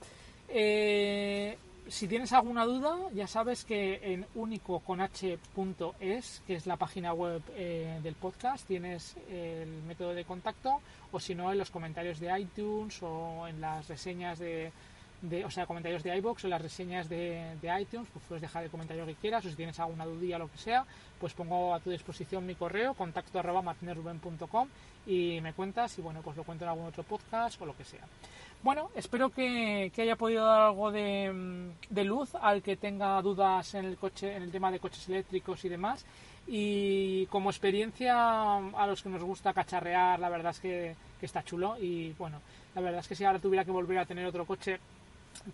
Eh, 0.48 1.58
si 1.88 2.06
tienes 2.06 2.32
alguna 2.32 2.64
duda, 2.64 2.96
ya 3.14 3.26
sabes 3.26 3.64
que 3.64 3.98
en 4.02 4.26
unicoconh.es, 4.34 6.42
que 6.46 6.54
es 6.54 6.66
la 6.66 6.76
página 6.76 7.14
web 7.14 7.42
eh, 7.54 7.98
del 8.02 8.14
podcast, 8.14 8.66
tienes 8.66 9.16
el 9.30 9.82
método 9.84 10.14
de 10.14 10.24
contacto, 10.24 10.80
o 11.10 11.18
si 11.18 11.34
no, 11.34 11.50
en 11.50 11.58
los 11.58 11.70
comentarios 11.70 12.20
de 12.20 12.38
iTunes 12.38 13.02
o 13.02 13.48
en 13.48 13.60
las 13.60 13.88
reseñas 13.88 14.38
de, 14.38 14.70
de, 15.22 15.44
o 15.44 15.50
sea, 15.50 15.66
comentarios 15.66 16.02
de 16.02 16.16
iBox 16.18 16.44
o 16.44 16.48
las 16.48 16.62
reseñas 16.62 17.08
de, 17.08 17.56
de, 17.60 17.80
iTunes, 17.80 18.08
pues 18.12 18.24
puedes 18.28 18.42
dejar 18.42 18.64
el 18.64 18.70
comentario 18.70 19.04
que 19.06 19.14
quieras, 19.14 19.44
o 19.44 19.48
si 19.48 19.56
tienes 19.56 19.78
alguna 19.80 20.04
dudilla 20.04 20.36
o 20.36 20.40
lo 20.40 20.50
que 20.50 20.58
sea, 20.58 20.84
pues 21.20 21.32
pongo 21.34 21.74
a 21.74 21.80
tu 21.80 21.90
disposición 21.90 22.46
mi 22.46 22.54
correo, 22.54 22.94
contacto 22.94 23.38
arroba 23.38 23.74
y 25.06 25.40
me 25.40 25.52
cuentas 25.54 25.98
y 25.98 26.02
bueno, 26.02 26.20
pues 26.22 26.36
lo 26.36 26.44
cuento 26.44 26.64
en 26.64 26.70
algún 26.70 26.86
otro 26.86 27.02
podcast 27.02 27.60
o 27.60 27.66
lo 27.66 27.76
que 27.76 27.84
sea. 27.84 28.04
Bueno, 28.62 28.90
espero 28.94 29.30
que, 29.30 29.90
haya 29.96 30.16
podido 30.16 30.44
dar 30.44 30.62
algo 30.62 30.90
de, 30.90 31.72
de, 31.88 32.04
luz 32.04 32.34
al 32.34 32.60
que 32.60 32.76
tenga 32.76 33.20
dudas 33.22 33.74
en 33.74 33.84
el 33.84 33.96
coche, 33.96 34.34
en 34.34 34.42
el 34.42 34.50
tema 34.50 34.70
de 34.70 34.80
coches 34.80 35.08
eléctricos 35.08 35.64
y 35.64 35.68
demás. 35.68 36.04
Y 36.46 37.26
como 37.26 37.50
experiencia 37.50 38.56
a 38.56 38.86
los 38.86 39.02
que 39.02 39.10
nos 39.10 39.22
gusta 39.22 39.52
cacharrear, 39.52 40.18
la 40.18 40.28
verdad 40.28 40.50
es 40.50 40.60
que, 40.60 40.96
que 41.20 41.26
está 41.26 41.42
chulo. 41.44 41.76
Y 41.78 42.12
bueno, 42.14 42.40
la 42.74 42.80
verdad 42.80 43.00
es 43.00 43.08
que 43.08 43.14
si 43.14 43.24
ahora 43.24 43.38
tuviera 43.38 43.64
que 43.64 43.70
volver 43.70 43.98
a 43.98 44.06
tener 44.06 44.26
otro 44.26 44.44
coche, 44.44 44.80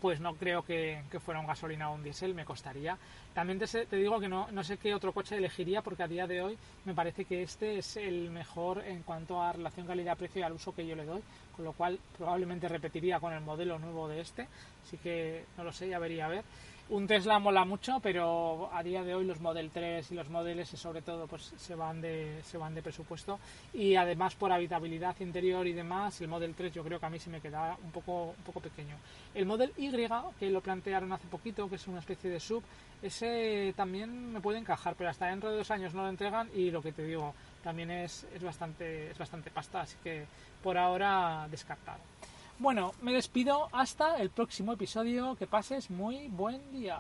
pues 0.00 0.20
no 0.20 0.34
creo 0.34 0.64
que, 0.64 1.02
fuera 1.24 1.40
un 1.40 1.46
gasolina 1.46 1.90
o 1.90 1.94
un 1.94 2.02
diésel, 2.02 2.34
me 2.34 2.44
costaría. 2.44 2.96
También 3.32 3.58
te, 3.58 3.96
digo 3.96 4.20
que 4.20 4.28
no, 4.28 4.48
no, 4.50 4.64
sé 4.64 4.76
qué 4.76 4.94
otro 4.94 5.12
coche 5.12 5.36
elegiría 5.36 5.82
porque 5.82 6.02
a 6.02 6.08
día 6.08 6.26
de 6.26 6.42
hoy 6.42 6.58
me 6.84 6.94
parece 6.94 7.24
que 7.24 7.42
este 7.42 7.78
es 7.78 7.96
el 7.96 8.30
mejor 8.30 8.84
en 8.84 9.02
cuanto 9.02 9.42
a 9.42 9.52
relación 9.52 9.86
calidad-precio 9.86 10.40
y 10.40 10.44
al 10.44 10.52
uso 10.52 10.74
que 10.74 10.86
yo 10.86 10.96
le 10.96 11.04
doy, 11.04 11.22
con 11.56 11.64
lo 11.64 11.72
cual 11.72 11.98
probablemente 12.16 12.68
repetiría 12.68 13.20
con 13.20 13.32
el 13.32 13.40
modelo 13.40 13.78
nuevo 13.78 14.08
de 14.08 14.20
este, 14.20 14.48
así 14.84 14.96
que 14.98 15.44
no 15.56 15.64
lo 15.64 15.72
sé, 15.72 15.88
ya 15.88 15.98
vería 15.98 16.26
a 16.26 16.28
ver. 16.28 16.44
Un 16.90 17.06
Tesla 17.06 17.38
mola 17.38 17.64
mucho, 17.64 17.98
pero 18.00 18.68
a 18.70 18.82
día 18.82 19.02
de 19.02 19.14
hoy 19.14 19.24
los 19.24 19.40
Model 19.40 19.70
3 19.70 20.10
y 20.10 20.14
los 20.14 20.28
Model 20.28 20.60
S 20.60 20.76
sobre 20.76 21.00
todo 21.00 21.26
pues 21.26 21.54
se 21.56 21.74
van 21.74 22.02
de 22.02 22.42
se 22.42 22.58
van 22.58 22.74
de 22.74 22.82
presupuesto 22.82 23.40
y 23.72 23.96
además 23.96 24.34
por 24.34 24.52
habitabilidad 24.52 25.18
interior 25.20 25.66
y 25.66 25.72
demás, 25.72 26.20
el 26.20 26.28
Model 26.28 26.54
3 26.54 26.74
yo 26.74 26.84
creo 26.84 27.00
que 27.00 27.06
a 27.06 27.08
mí 27.08 27.18
se 27.18 27.30
me 27.30 27.40
queda 27.40 27.78
un 27.82 27.90
poco 27.90 28.34
un 28.36 28.44
poco 28.44 28.60
pequeño. 28.60 28.96
El 29.34 29.46
Model 29.46 29.72
Y 29.78 29.90
que 30.38 30.50
lo 30.50 30.60
plantearon 30.60 31.10
hace 31.12 31.26
poquito, 31.26 31.70
que 31.70 31.76
es 31.76 31.88
una 31.88 32.00
especie 32.00 32.28
de 32.28 32.38
sub, 32.38 32.62
ese 33.00 33.72
también 33.74 34.34
me 34.34 34.42
puede 34.42 34.58
encajar, 34.58 34.94
pero 34.94 35.08
hasta 35.08 35.28
dentro 35.28 35.50
de 35.50 35.56
dos 35.56 35.70
años 35.70 35.94
no 35.94 36.02
lo 36.02 36.10
entregan 36.10 36.50
y 36.54 36.70
lo 36.70 36.82
que 36.82 36.92
te 36.92 37.04
digo, 37.04 37.34
también 37.62 37.90
es, 37.90 38.26
es 38.34 38.42
bastante 38.42 39.10
es 39.10 39.16
bastante 39.16 39.50
pasta, 39.50 39.80
así 39.80 39.96
que 40.04 40.26
por 40.62 40.76
ahora 40.76 41.48
descartado. 41.50 42.00
Bueno, 42.58 42.92
me 43.02 43.12
despido 43.12 43.68
hasta 43.72 44.16
el 44.18 44.30
próximo 44.30 44.72
episodio. 44.72 45.34
Que 45.36 45.46
pases 45.46 45.90
muy 45.90 46.28
buen 46.28 46.70
día. 46.72 46.98